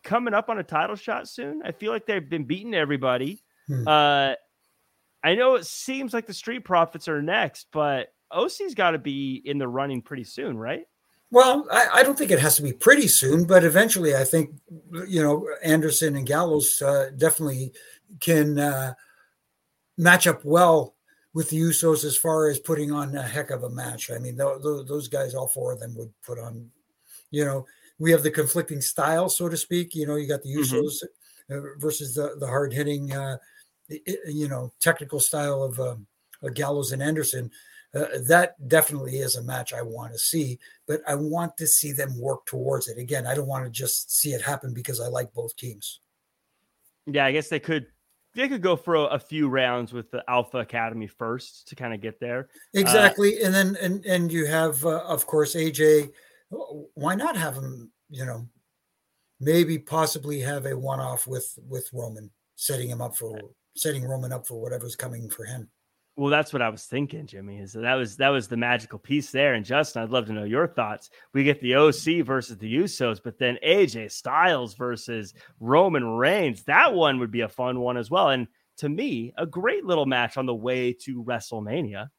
[0.03, 1.61] coming up on a title shot soon?
[1.63, 3.43] I feel like they've been beating everybody.
[3.67, 3.87] Hmm.
[3.87, 4.33] Uh,
[5.23, 9.41] I know it seems like the Street Profits are next, but OC's got to be
[9.43, 10.85] in the running pretty soon, right?
[11.31, 14.51] Well, I, I, don't think it has to be pretty soon, but eventually, I think
[15.07, 17.73] you know Anderson and Gallows uh, definitely
[18.21, 18.93] can uh,
[19.97, 20.95] match up well
[21.33, 24.09] with the Usos as far as putting on a heck of a match.
[24.11, 26.69] I mean, th- th- those guys, all four of them, would put on.
[27.31, 27.65] You know,
[27.99, 29.95] we have the conflicting style, so to speak.
[29.95, 30.75] You know, you got the mm-hmm.
[30.75, 31.03] Usos
[31.51, 31.79] mm-hmm.
[31.79, 33.37] versus the the hard hitting, uh,
[33.89, 36.07] you know, technical style of um,
[36.53, 37.51] Gallows and Anderson
[37.95, 41.91] uh, that definitely is a match I want to see, but I want to see
[41.91, 42.97] them work towards it.
[42.97, 46.01] Again, I don't want to just see it happen because I like both teams.
[47.05, 47.87] Yeah, I guess they could
[48.37, 51.93] they could go for a, a few rounds with the Alpha Academy first to kind
[51.93, 52.49] of get there.
[52.75, 56.11] Uh, exactly, uh, and then and and you have uh, of course AJ.
[56.93, 57.91] Why not have him?
[58.09, 58.47] You know,
[59.39, 63.39] maybe possibly have a one off with with Roman, setting him up for
[63.75, 65.67] setting Roman up for whatever's coming for him.
[66.17, 67.59] Well, that's what I was thinking, Jimmy.
[67.59, 69.53] Is that, that was that was the magical piece there.
[69.53, 71.11] And Justin, I'd love to know your thoughts.
[71.31, 76.63] We get the OC versus the Usos, but then AJ Styles versus Roman Reigns.
[76.63, 78.29] That one would be a fun one as well.
[78.29, 78.47] And
[78.77, 82.09] to me, a great little match on the way to WrestleMania.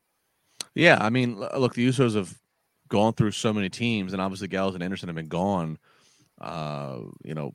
[0.76, 2.32] Yeah, I mean, look, the Usos have
[2.86, 5.76] gone through so many teams, and obviously Gallows and Anderson have been gone.
[6.40, 7.52] Uh, you know,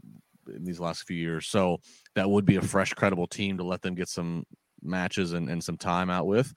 [0.53, 1.79] in these last few years, so
[2.15, 4.45] that would be a fresh, credible team to let them get some
[4.83, 6.53] matches and, and some time out with.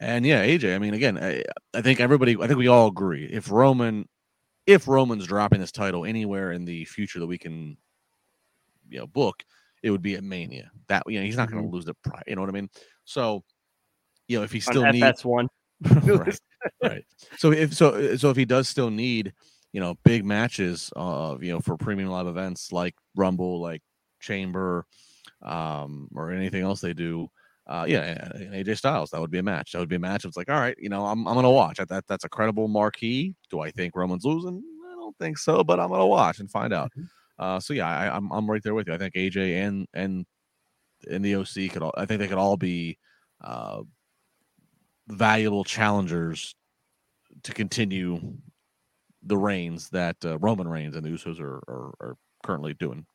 [0.00, 3.26] And yeah, AJ, I mean, again, I, I think everybody, I think we all agree
[3.26, 4.08] if Roman,
[4.66, 7.76] if Roman's dropping this title anywhere in the future that we can,
[8.88, 9.42] you know, book,
[9.82, 10.70] it would be at Mania.
[10.88, 11.74] That you know, he's not going to mm-hmm.
[11.74, 12.22] lose the prize.
[12.26, 12.70] You know what I mean?
[13.04, 13.44] So,
[14.28, 15.48] you know, if he still needs that's one,
[16.02, 16.38] right,
[16.82, 17.04] right.
[17.36, 19.32] So if so, so if he does still need,
[19.72, 23.82] you know, big matches, of uh, you know, for premium live events like Rumble, like
[24.20, 24.86] Chamber,
[25.42, 27.28] um, or anything else they do,
[27.70, 29.72] uh, yeah, AJ Styles, that would be a match.
[29.72, 30.24] That would be a match.
[30.24, 31.78] It's like, all right, you know, I'm, I'm going to watch.
[31.78, 33.36] That that's a credible marquee.
[33.48, 34.60] Do I think Roman's losing?
[34.90, 36.90] I don't think so, but I'm going to watch and find out.
[36.90, 37.04] Mm-hmm.
[37.38, 38.94] Uh, so yeah, I, am I'm, I'm right there with you.
[38.94, 40.26] I think AJ and and
[41.08, 41.94] and the OC could all.
[41.96, 42.98] I think they could all be
[43.40, 43.82] uh,
[45.06, 46.56] valuable challengers
[47.44, 48.34] to continue
[49.22, 53.06] the reigns that uh, Roman Reigns and the Usos are, are, are currently doing.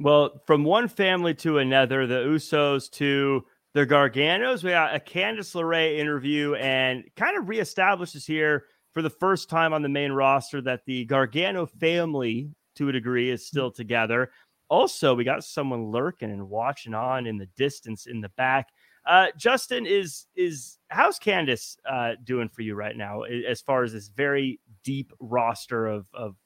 [0.00, 3.44] Well, from one family to another, the Usos to
[3.74, 9.10] the Garganos, we got a Candice LeRae interview and kind of reestablishes here for the
[9.10, 13.70] first time on the main roster that the Gargano family, to a degree, is still
[13.70, 14.30] together.
[14.70, 18.68] Also, we got someone lurking and watching on in the distance in the back.
[19.04, 23.92] Uh, Justin, is is how's Candice uh, doing for you right now as far as
[23.92, 26.36] this very deep roster of of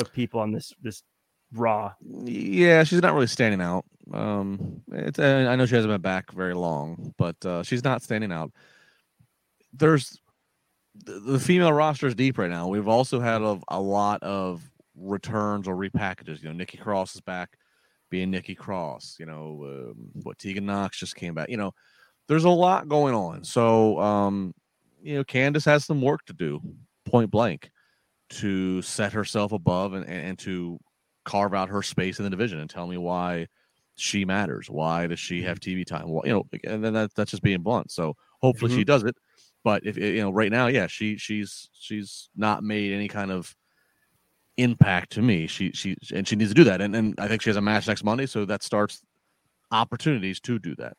[0.00, 1.04] of people on this this
[1.52, 1.92] Raw.
[2.00, 3.84] Yeah, she's not really standing out.
[4.12, 8.32] Um, it's I know she hasn't been back very long, but uh, she's not standing
[8.32, 8.52] out.
[9.72, 10.20] There's
[11.04, 12.68] the, female roster is deep right now.
[12.68, 16.42] We've also had a, a lot of returns or repackages.
[16.42, 17.56] You know, Nikki Cross is back,
[18.10, 19.16] being Nikki Cross.
[19.18, 21.48] You know, um, what Tegan Nox just came back.
[21.48, 21.72] You know,
[22.28, 23.44] there's a lot going on.
[23.44, 24.54] So, um,
[25.02, 26.60] you know, Candice has some work to do,
[27.04, 27.70] point blank,
[28.30, 30.78] to set herself above and, and, and to
[31.24, 33.46] carve out her space in the division and tell me why
[33.96, 34.68] she matters?
[34.70, 36.08] Why does she have TV time?
[36.08, 37.90] Well, you know, and then that, that's just being blunt.
[37.90, 38.76] So hopefully Mhm.
[38.76, 39.16] she does it.
[39.62, 43.54] But if you know, right now, yeah, she she's she's not made any kind of
[44.56, 45.46] impact to me.
[45.46, 46.80] She she and she needs to do that.
[46.80, 49.02] And and I think she has a match next Monday, so that starts
[49.70, 50.96] opportunities to do that.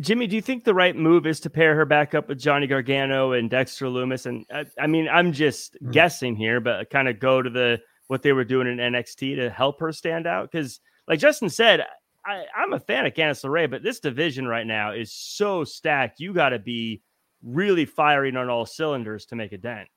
[0.00, 2.66] Jimmy, do you think the right move is to pair her back up with Johnny
[2.66, 4.26] Gargano and Dexter Lumis?
[4.26, 5.92] And I, I mean, I'm just Hmm.
[5.92, 9.50] guessing here, but kind of go to the what they were doing in NXT to
[9.50, 10.50] help her stand out.
[10.50, 11.84] Because, like Justin said,
[12.24, 16.20] I, I'm a fan of Candice LeRae, but this division right now is so stacked.
[16.20, 17.02] You got to be
[17.42, 19.88] really firing on all cylinders to make a dent.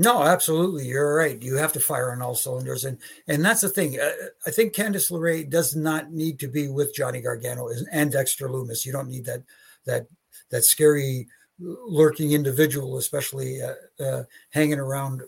[0.00, 0.86] No, absolutely.
[0.86, 1.42] You're right.
[1.42, 3.98] You have to fire on all cylinders, and and that's the thing.
[3.98, 4.12] Uh,
[4.46, 8.86] I think Candice LeRae does not need to be with Johnny Gargano and Dexter Lumis.
[8.86, 9.42] You don't need that
[9.86, 10.06] that
[10.50, 11.26] that scary
[11.58, 15.22] lurking individual, especially uh, uh, hanging around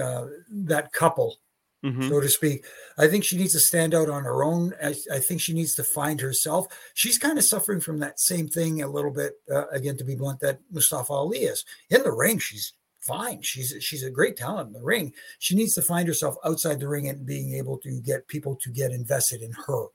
[0.00, 1.38] uh, that couple,
[1.84, 2.08] Mhm.
[2.08, 2.64] so to speak.
[2.96, 4.72] I think she needs to stand out on her own.
[4.82, 6.66] I, I think she needs to find herself.
[6.94, 9.32] She's kind of suffering from that same thing a little bit.
[9.50, 12.38] Uh, again, to be blunt, that Mustafa Ali is in the ring.
[12.38, 13.42] She's fine.
[13.42, 15.12] She's she's a great talent in the ring.
[15.40, 18.70] She needs to find herself outside the ring and being able to get people to
[18.70, 19.86] get invested in her,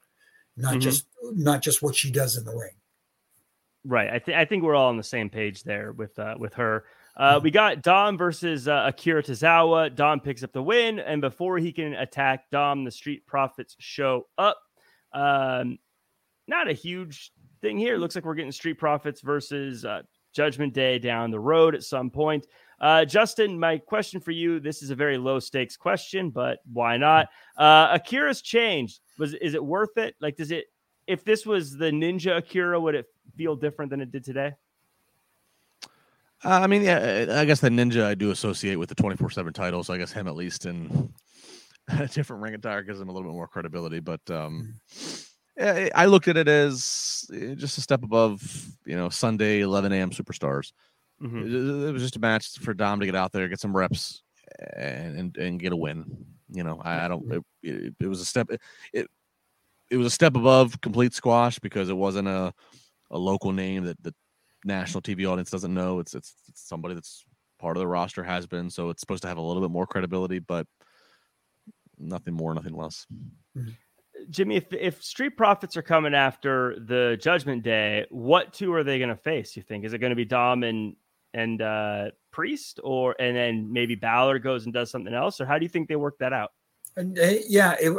[0.57, 0.81] not Mhm.
[0.81, 2.75] just not just what she does in the ring.
[3.85, 4.11] Right.
[4.11, 6.83] I, th- I think we're all on the same page there with uh, with her.
[7.17, 9.93] Uh, we got Dom versus uh, Akira Tozawa.
[9.93, 14.27] Dom picks up the win, and before he can attack Dom, the Street Profits show
[14.37, 14.61] up.
[15.13, 15.79] Um,
[16.47, 17.97] not a huge thing here.
[17.97, 22.11] Looks like we're getting Street Profits versus uh, Judgment Day down the road at some
[22.11, 22.45] point.
[22.79, 26.97] Uh, Justin, my question for you: This is a very low stakes question, but why
[26.97, 27.29] not?
[27.57, 28.99] Uh, Akira's changed.
[29.17, 30.13] Was is it worth it?
[30.21, 30.65] Like, does it?
[31.07, 34.53] If this was the Ninja Akira, would it feel different than it did today?
[36.43, 39.29] Uh, I mean, yeah, I guess the ninja I do associate with the twenty four
[39.29, 41.11] seven title, so I guess him at least in
[41.87, 43.99] a different ring attire gives him a little bit more credibility.
[43.99, 44.75] But um,
[45.57, 48.41] yeah, I looked at it as eh, just a step above,
[48.85, 50.11] you know, Sunday eleven a.m.
[50.11, 50.73] superstars.
[51.21, 51.45] Mhm.
[51.45, 54.21] It, it was just a match for Dom to get out there, get some reps,
[54.75, 56.05] and and, and get a win.
[56.49, 57.31] You know, I, I don't.
[57.31, 58.49] It, it, it was a step.
[58.93, 59.07] It
[59.89, 62.53] it was a step above complete squash because it wasn't a
[63.09, 64.13] a local name that the
[64.67, 65.99] national TV audience doesn't know.
[65.99, 67.25] It's it's, it's somebody that's
[67.59, 69.87] part of the roster has been, so it's supposed to have a little bit more
[69.87, 70.67] credibility, but
[71.97, 73.07] nothing more, nothing less.
[74.29, 78.99] Jimmy, if if Street Profits are coming after the Judgment Day, what two are they
[78.99, 79.55] going to face?
[79.55, 80.95] You think is it going to be Dom and
[81.33, 85.57] and uh, Priest, or and then maybe Balor goes and does something else, or how
[85.57, 86.51] do you think they work that out?
[86.95, 87.95] And uh, yeah, it,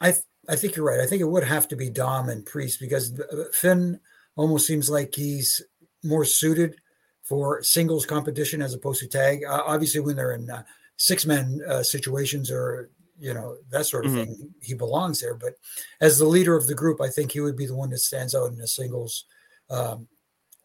[0.00, 0.14] I
[0.48, 1.00] I think you're right.
[1.00, 4.00] I think it would have to be Dom and Priest because uh, Finn
[4.36, 5.62] almost seems like he's
[6.02, 6.76] more suited
[7.22, 9.44] for singles competition as opposed to tag.
[9.44, 10.62] Uh, obviously, when they're in uh,
[10.96, 14.24] six man uh, situations or you know that sort of Mhm.
[14.24, 15.34] thing, he belongs there.
[15.34, 15.54] But
[16.00, 18.34] as the leader of the group, I think he would be the one that stands
[18.34, 19.26] out in a singles
[19.68, 20.08] um,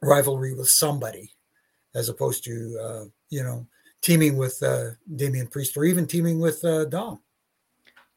[0.01, 1.31] rivalry with somebody,
[1.93, 3.67] as opposed to uh, you know
[4.01, 7.19] teaming with uh, Damian Priest or even teaming with uh, Dom.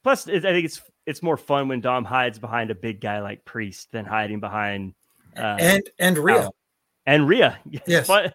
[0.04, 3.44] Plus, I think it's it's more fun when Dom hides behind a big guy like
[3.44, 4.94] Priest than hiding behind
[5.36, 6.36] uh, and and Rhea.
[6.36, 6.50] Balor.
[7.08, 7.58] And Rhea.
[7.86, 8.06] Yes.
[8.06, 8.32] Fun-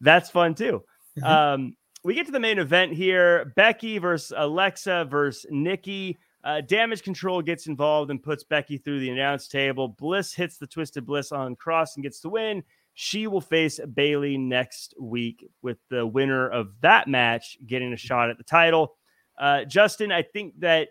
[0.00, 0.82] That's fun too.
[1.18, 1.24] Mhm.
[1.24, 6.18] Um, we get to the main event here Becky versus Alexa versus Nikki.
[6.44, 9.88] Uh, damage control gets involved and puts Becky through the announce table.
[9.88, 12.62] Bliss hits the twisted bliss on Cross and gets the win.
[12.94, 18.28] She will face Bayley next week with the winner of that match getting a shot
[18.28, 18.96] at the title.
[19.38, 20.88] Uh, Justin, I think that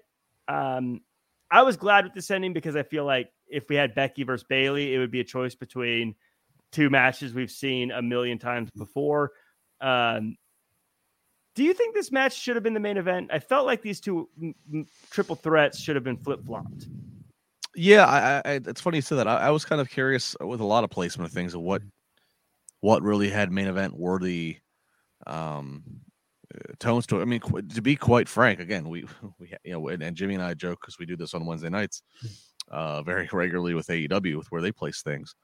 [0.48, 1.02] um,
[1.52, 4.46] I was glad with this ending because I feel like if we had Becky versus
[4.48, 6.16] Bayley, it would be a choice between
[6.72, 9.32] two matches we've seen a million times before.
[9.80, 10.36] Um,
[11.56, 13.30] do you think this match should have been the main event?
[13.34, 16.88] I felt like these two m- m- triple threats should have been flip flopped.
[17.76, 19.28] Yeah, I, I, it's funny you said that.
[19.28, 21.82] I, I was kind of curious with a lot of placement of things of what
[22.80, 24.58] what really had main event worthy
[25.28, 25.84] um,
[26.54, 27.22] uh, tones to it.
[27.22, 29.06] I mean, qu- to be quite frank, again, we
[29.40, 31.70] we you know, and, and Jimmy and I joke because we do this on Wednesday
[31.70, 32.02] nights
[32.70, 35.36] uh, very regularly with AEW with where they place things.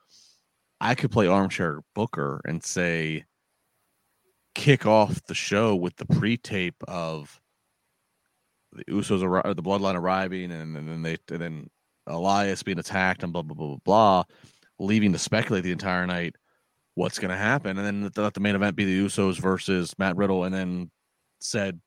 [0.80, 3.25] I could play armchair Booker and say
[4.55, 7.39] kick off the show with the pre-tape of
[8.73, 11.69] the Usos arri- or the Bloodline arriving, and, and then they and then
[12.07, 14.23] Elias being attacked and blah blah blah blah blah,
[14.80, 16.36] leaving to speculate the entire night
[16.95, 20.15] what's going to happen, and then let the- main event be the Usos versus Matt
[20.15, 20.89] Riddle, and then
[21.39, 21.80] said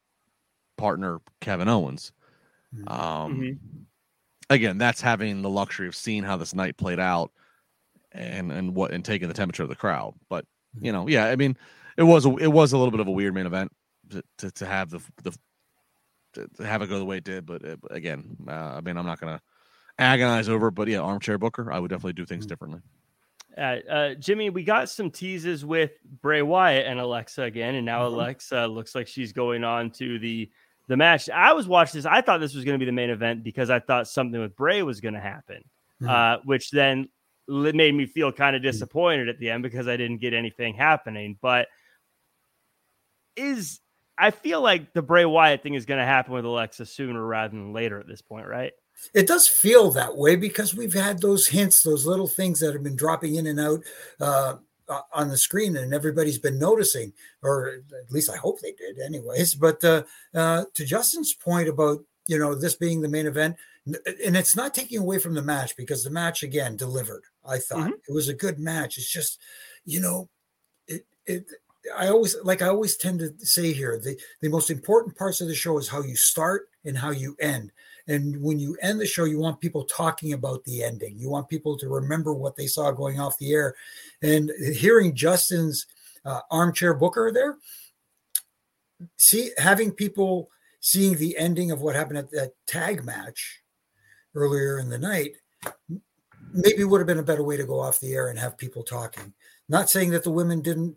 [0.79, 2.13] partner Kevin Owens.
[2.87, 3.59] Um, Mhm.
[4.49, 7.33] Again, that's having the luxury of seeing how this night played out,
[8.13, 10.15] and and what and taking the temperature of the crowd.
[10.29, 10.45] But
[10.81, 11.57] you know, yeah, I mean,
[11.97, 13.73] it was a, it was a little bit of a weird main event
[14.11, 15.33] to to, to have the the
[16.35, 17.47] to, to have it go the way it did.
[17.47, 19.41] But uh, again, uh, I mean, I'm not gonna
[19.99, 20.71] agonize over.
[20.71, 22.81] But yeah, armchair Booker, I would definitely do things differently.
[23.59, 25.91] Uh, uh, Jimmy, we got some teases with
[26.23, 28.13] Bray Wyatt and Alexa again, and now Mhm.
[28.15, 30.51] Alexa looks like she's going on to the
[30.87, 31.29] the match.
[31.31, 32.07] I was watching this.
[32.07, 34.57] I thought this was going to be the main event because I thought something with
[34.57, 35.63] Bray was going to happen,
[36.03, 36.09] Mhm.
[36.09, 37.09] uh, which then
[37.51, 41.37] made me feel kind of disappointed at the end because I didn't get anything happening.
[41.41, 41.69] But
[43.37, 43.81] is
[44.17, 47.57] I feel like the Bray Wyatt thing is going to happen with Alexa sooner rather
[47.57, 48.73] than later at this point, right?
[49.15, 52.83] It does feel that way because we've had those hints, those little things that have
[52.83, 53.83] been dropping in and out
[54.21, 54.57] uh,
[55.13, 59.55] on the screen, and everybody's been noticing, or at least I hope they did, anyways.
[59.55, 60.03] But uh,
[60.35, 63.57] uh, to Justin's point about you know this being the main event,
[63.87, 67.25] and it's not taking away from the match because the match again delivered.
[67.47, 68.99] I thought it was a good match.
[68.99, 69.41] It's just
[69.85, 70.29] you know
[70.87, 71.47] it it.
[71.97, 75.49] I always like I always tend to say here the the most important parts of
[75.49, 77.73] the show is how you start and how you end.
[78.07, 81.19] And when you end the show, you want people talking about the ending.
[81.19, 83.75] You want people to remember what they saw going off the air.
[84.21, 85.87] And hearing Justin's
[86.25, 87.59] uh, armchair booker there,
[89.17, 90.51] see, having people
[90.81, 93.63] seeing the ending of what happened at that tag match
[94.35, 95.37] earlier in the night,
[96.53, 98.83] maybe would have been a better way to go off the air and have people
[98.83, 99.33] talking.
[99.69, 100.97] Not saying that the women didn't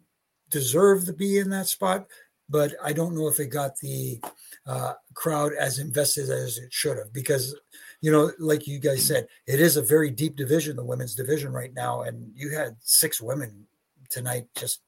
[0.49, 2.07] deserve to be in that spot,
[2.49, 4.19] but I don't know if it got the
[4.65, 7.55] uh, crowd as invested as it should have because
[8.01, 11.51] you know like you guys said it is a very deep division the women's division
[11.51, 13.65] right now and you had six women
[14.09, 14.81] tonight just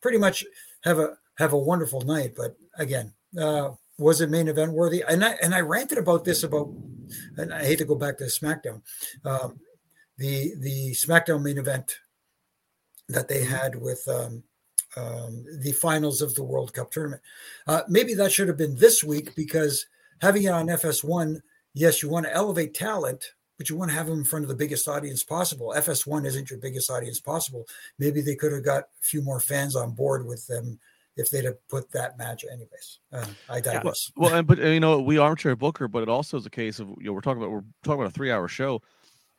[0.00, 0.44] pretty much
[0.84, 5.24] have a have a wonderful night but again uh was it main event worthy and
[5.24, 6.72] i and i ranted about this about
[7.36, 8.80] and i hate to go back to smackdown
[9.24, 9.58] um
[10.16, 11.98] the the smackdown main event
[13.08, 14.42] that they had with um
[14.96, 17.22] um, the finals of the World Cup tournament.
[17.66, 19.86] Uh, maybe that should have been this week because
[20.20, 21.40] having it on FS1,
[21.74, 24.48] yes, you want to elevate talent, but you want to have them in front of
[24.48, 25.74] the biggest audience possible.
[25.76, 27.66] FS1 isn't your biggest audience possible.
[27.98, 30.78] Maybe they could have got a few more fans on board with them
[31.18, 32.44] if they'd have put that match.
[32.50, 34.10] Anyways, uh, I digress.
[34.16, 36.78] Well, and but uh, you know, we armchair Booker, but it also is a case
[36.78, 38.80] of you know we're talking about we're talking about a three hour show.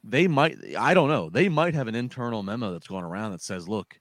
[0.03, 3.41] They might, I don't know, they might have an internal memo that's going around that
[3.41, 3.99] says, look,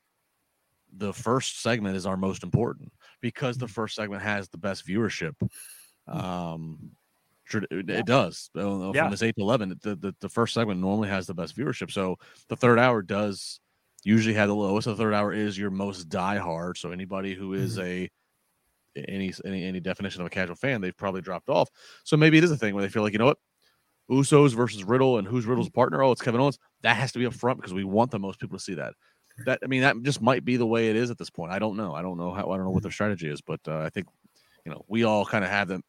[0.97, 5.35] the first segment is our most important because the first segment has the best viewership.
[6.07, 6.93] Um,
[7.53, 9.09] it, it does Uh, from Yeah.
[9.09, 9.71] this eight to eleven.
[9.83, 12.17] The, the the first segment normally has the best viewership, so
[12.49, 13.61] the third hour does
[14.05, 14.87] usually have the lowest.
[14.87, 16.77] The third hour is your most diehard.
[16.77, 18.09] So anybody who is a
[18.97, 21.69] any any any definition of a casual fan, they've probably dropped off.
[22.05, 23.39] So maybe it is a thing where they feel like you know what.
[24.11, 26.03] Usos versus Riddle, and who's Riddle's partner?
[26.03, 26.59] Oh, it's Kevin Owens.
[26.81, 28.95] That has to be up front because we want the most people to see that
[29.45, 31.53] that I mean that just might be the way it is at this point.
[31.53, 31.95] I don't know.
[31.95, 34.07] I don't know how I don't know what their strategy is, but uh, I think
[34.65, 35.83] you know we all kind of have the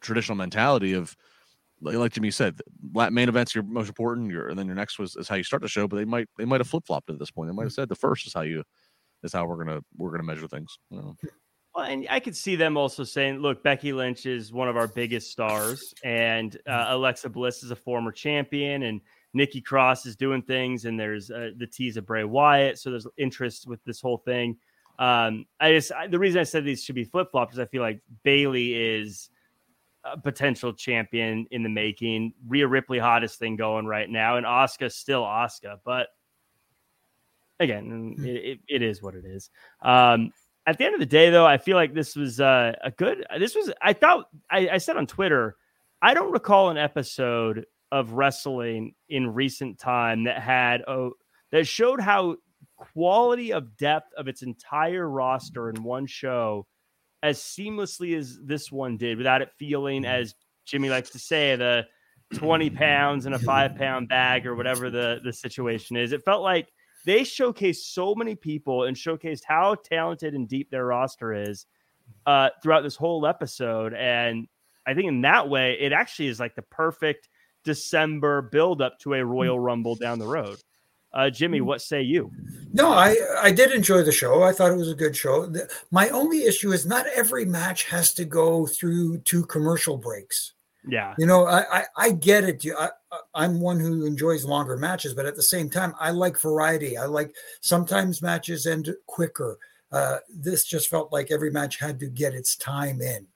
[0.00, 1.16] traditional mentality of
[1.80, 2.60] like, like Jimmy said,
[2.92, 5.62] main events your most important, your and then your next was is how you start
[5.62, 5.88] the show.
[5.88, 7.48] But they might they might have flip flopped at this point.
[7.48, 8.62] They might have said the first is how you
[9.22, 10.78] is how we're gonna we're gonna measure things.
[10.90, 11.16] You know?
[11.74, 14.88] Well, and I could see them also saying, look, Becky Lynch is one of our
[14.88, 19.00] biggest stars, and uh, Alexa Bliss is a former champion, and
[19.34, 22.78] Nikki Cross is doing things, and there's uh, the tease of Bray Wyatt.
[22.78, 24.56] So there's interest with this whole thing.
[24.98, 27.66] Um, I just, I, the reason I said these should be flip flopped is I
[27.66, 29.30] feel like Bayley is
[30.04, 32.32] a potential champion in the making.
[32.46, 36.08] Rhea Ripley, hottest thing going right now, and Asuka still Asuka, but
[37.60, 39.50] again, it, it, it is what it is.
[39.82, 40.32] Um,
[40.66, 43.24] at the end of the day, though, I feel like this was uh, a good.
[43.38, 43.70] This was.
[43.80, 44.26] I thought.
[44.50, 45.56] I, I said on Twitter.
[46.02, 51.12] I don't recall an episode of wrestling in recent time that had oh
[51.50, 52.36] that showed how
[52.76, 56.66] quality of depth of its entire roster in one show
[57.22, 60.34] as seamlessly as this one did without it feeling as
[60.64, 61.86] Jimmy likes to say the
[62.34, 66.42] 20 pounds in a five pound bag or whatever the the situation is it felt
[66.42, 66.68] like
[67.04, 71.66] they showcased so many people and showcased how talented and deep their roster is
[72.26, 73.94] uh, throughout this whole episode.
[73.94, 74.46] And
[74.86, 77.28] I think in that way, it actually is like the perfect
[77.64, 80.58] December build up to a Royal Rumble down the road.
[81.12, 82.30] Uh, Jimmy, what say you?
[82.72, 84.42] No, I I did enjoy the show.
[84.44, 85.46] I thought it was a good show.
[85.46, 90.52] The- My only issue is not every match has to go through two commercial breaks.
[90.88, 91.14] Yeah.
[91.18, 92.64] You know, I I, I get it.
[92.78, 96.38] I, I- I'm one who enjoys longer matches, but at the same time, I like
[96.40, 96.96] variety.
[96.96, 99.58] I like sometimes matches end quicker.
[99.90, 103.26] Uh, this just felt like every match had to get its time in.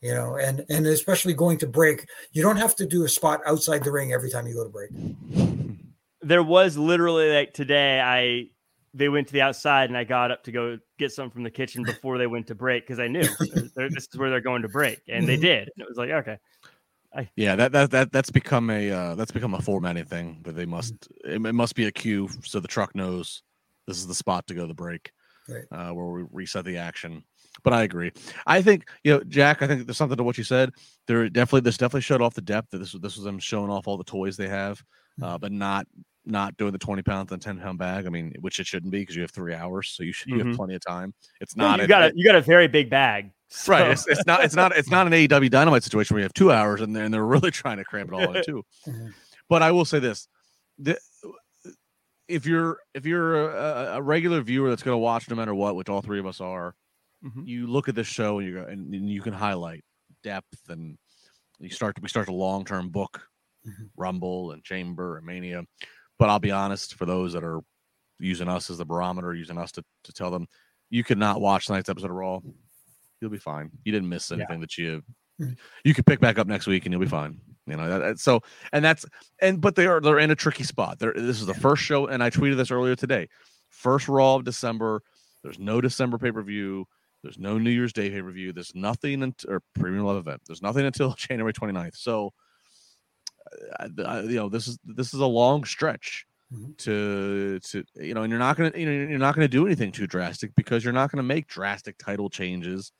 [0.00, 3.40] You know, and and especially going to break, you don't have to do a spot
[3.46, 4.90] outside the ring every time you go to break.
[6.24, 8.48] There was literally like today, I
[8.96, 11.50] they went to the outside and I got up to go get some from the
[11.50, 13.28] kitchen before they went to break because I knew
[13.76, 15.40] they're- this is where they're going to break, and they Mhm.
[15.42, 15.70] did.
[15.76, 16.38] And it was like, okay.
[17.16, 20.56] I, yeah, that that that that's become a uh, that's become a formatting thing that
[20.56, 20.94] they must
[21.24, 23.42] it, it must be a cue so the truck knows
[23.86, 25.12] this is the spot to go to the break,
[25.48, 25.64] Right.
[25.70, 27.22] uh, where we reset the action.
[27.62, 28.10] But I agree.
[28.48, 29.62] I think you know, Jack.
[29.62, 30.70] I think there's something to what you said.
[31.06, 33.70] There definitely this definitely showed off the depth that this was this was them showing
[33.70, 34.82] off all the toys they have,
[35.22, 35.86] uh, but not
[36.26, 38.06] not doing the 20 pounds and 10 pound bag.
[38.06, 40.42] I mean, which it shouldn't be because you have three hours, so you should you
[40.44, 41.12] have plenty of time.
[41.40, 43.30] It's not you got a you got a very big bag.
[43.68, 43.90] right.
[43.90, 46.50] It's, it's not it's not it's not an AEW dynamite situation where you have two
[46.50, 48.64] hours and they're, and they're really trying to cram it all in too.
[48.86, 49.12] Mhm.
[49.48, 50.26] But I will say this:
[50.78, 50.98] the,
[52.28, 55.76] if you're if you're a, a regular viewer that's going to watch no matter what,
[55.76, 56.74] which all three of us are,
[57.24, 57.46] Mhm.
[57.46, 59.82] you look at this show and you go and, and you can highlight
[60.22, 60.96] depth and
[61.58, 63.28] you start to we start to long term book
[63.66, 63.88] Mhm.
[63.96, 65.64] Rumble and Chamber and Mania.
[66.18, 67.60] But I'll be honest, for those that are
[68.18, 70.46] using us as the barometer, using us to, to tell them
[70.90, 72.40] you could not watch tonight's episode of Raw,
[73.20, 73.70] you'll be fine.
[73.84, 74.36] You didn't miss Yeah.
[74.38, 75.02] anything that you
[75.40, 75.56] Mhm.
[75.84, 77.40] you could pick back up next week and you'll be fine.
[77.66, 78.40] You know, that, that- so
[78.72, 79.04] and that's
[79.40, 81.00] and but they are they're in a tricky spot.
[81.00, 83.28] They're, this is the first show, and I tweeted this earlier today.
[83.70, 85.02] First Raw of December.
[85.42, 86.86] There's no December pay per view.
[87.24, 88.52] There's no New Year's Day pay per view.
[88.52, 90.42] There's nothing until or premium live event.
[90.46, 91.96] There's nothing until January 29th.
[91.96, 92.32] So,
[93.78, 96.76] uh, I- you know, this is this is a long stretch Mhm.
[96.78, 99.92] to to you know, and you're not gonna you know you're not gonna do anything
[99.92, 102.92] too drastic because you're not gonna make drastic title changes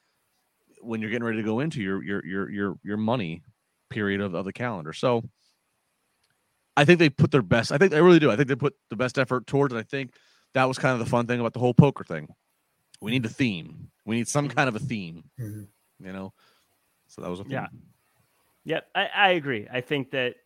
[0.81, 3.43] when you're getting ready to go into your your your your your money
[3.91, 4.93] period of, of the calendar.
[4.93, 5.23] So
[6.77, 7.71] I think they put their best.
[7.71, 8.31] I think they really do.
[8.31, 9.79] I think they put the best effort towards it.
[9.79, 10.15] I think
[10.55, 12.29] that was kind of the fun thing about the whole poker thing.
[13.01, 13.91] We need a theme.
[14.05, 15.69] We need some kind of a theme, Mhm.
[16.01, 16.33] you know.
[17.09, 17.53] So that was a theme.
[17.53, 17.67] Yeah.
[18.65, 19.67] Yep, I, I agree.
[19.71, 20.37] I think that,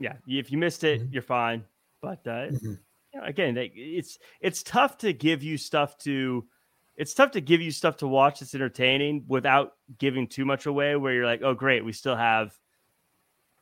[0.00, 1.12] yeah, if you missed it, Mhm.
[1.12, 1.64] you're fine.
[2.00, 2.78] But uh, Mhm.
[3.14, 6.46] you know, again, it's it's tough to give you stuff to,
[6.96, 10.96] it's tough to give you stuff to watch that's entertaining without giving too much away.
[10.96, 12.56] Where you're like, oh, great, we still have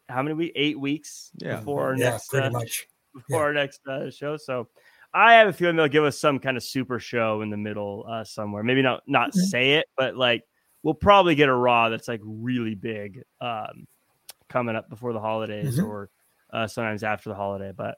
[0.09, 0.53] how many weeks?
[0.57, 1.57] Eight weeks Yeah.
[1.57, 2.87] before our Yeah, next pretty uh, much.
[3.15, 4.37] before our next uh, show.
[4.37, 4.69] So
[5.15, 8.05] I have a feeling they'll give us some kind of super show in the middle
[8.09, 8.63] uh, somewhere.
[8.63, 9.51] Maybe not not Mhm.
[9.51, 10.43] say it, but like
[10.87, 13.89] we'll probably get a Raw that's like really big um,
[14.49, 15.85] coming up before the holidays Mhm.
[15.89, 16.11] or
[16.53, 17.73] uh, sometimes after the holiday.
[17.77, 17.97] But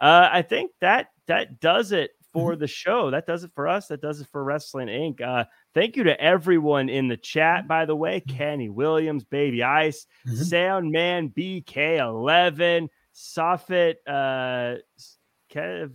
[0.00, 3.10] uh, I think that that does it for the show.
[3.10, 3.88] That does it for us.
[3.88, 5.20] That does it for Wrestling Inc.
[5.20, 7.66] Uh, thank you to everyone in the chat.
[7.66, 10.44] By the way, Kenny Williams, Baby Ice, Mhm.
[10.44, 14.76] Sound Man BK11, Soffit, uh
[15.52, 15.92] Kev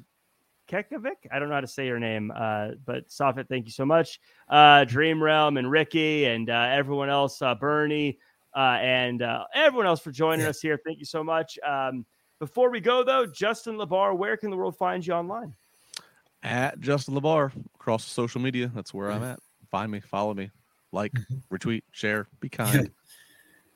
[0.74, 1.18] Kekovic.
[1.32, 4.20] I don't know how to say your name, uh, but Sofit, thank you so much.
[4.50, 8.18] Uh Dream Realm and Ricky and uh, everyone else, uh, Bernie,
[8.56, 10.80] uh, and uh, everyone else for joining us here.
[10.84, 11.60] Thank you so much.
[11.66, 12.06] Um,
[12.40, 15.54] before we go though, Justin Labar, where can the world find you online?
[16.42, 18.72] At Justin Labar across social media.
[18.74, 19.40] That's where I'm at.
[19.72, 20.52] Find me, follow me,
[20.92, 21.42] like, Mhm.
[21.52, 22.90] retweet, share, be kind.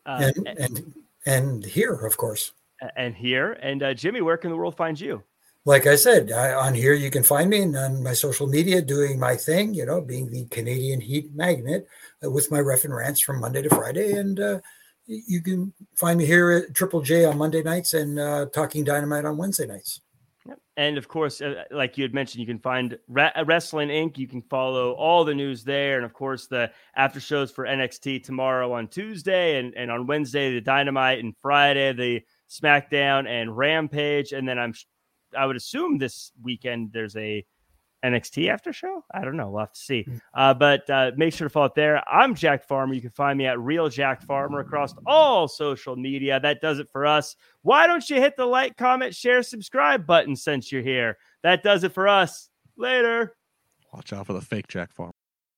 [0.06, 0.94] Uh, and, and
[1.26, 2.53] and here, of course.
[2.95, 5.24] and here, and uh, Jimmy, where can the world find you?
[5.68, 8.81] Like I said, I, on here you can find me and on my social media
[8.81, 11.85] doing my thing, you know, being the Canadian heat magnet
[12.23, 14.14] uh, with my ref and rants from Monday to Friday.
[14.14, 14.60] And uh,
[15.07, 19.26] you can find me here at Triple J on Monday nights and uh, Talking Dynamite
[19.26, 19.99] on Wednesday nights.
[20.77, 24.18] And of course, uh, like you had mentioned, you can find uh, Wrestling Inc.
[24.18, 25.98] You can follow all the news there.
[25.98, 30.53] And of course, the after shows for NXT tomorrow on Tuesday and, and on Wednesday,
[30.53, 34.31] the Dynamite and Friday, the SmackDown and Rampage.
[34.31, 34.73] And then I'm,
[35.37, 37.45] I would assume this weekend there's a
[38.05, 39.03] NXT after show.
[39.11, 39.49] I don't know.
[39.49, 40.05] We'll have to see.
[40.33, 42.03] Uh, but uh, make sure to follow it there.
[42.07, 42.93] I'm Jack Farmer.
[42.93, 46.39] You can find me at Real Jack Farmer across all social media.
[46.39, 47.35] That does it for us.
[47.63, 51.17] Why don't you hit the like, comment, share, subscribe button since you're here?
[51.43, 52.49] That does it for us.
[52.77, 53.35] Later.
[53.93, 55.11] Watch out for the fake Jack Farm.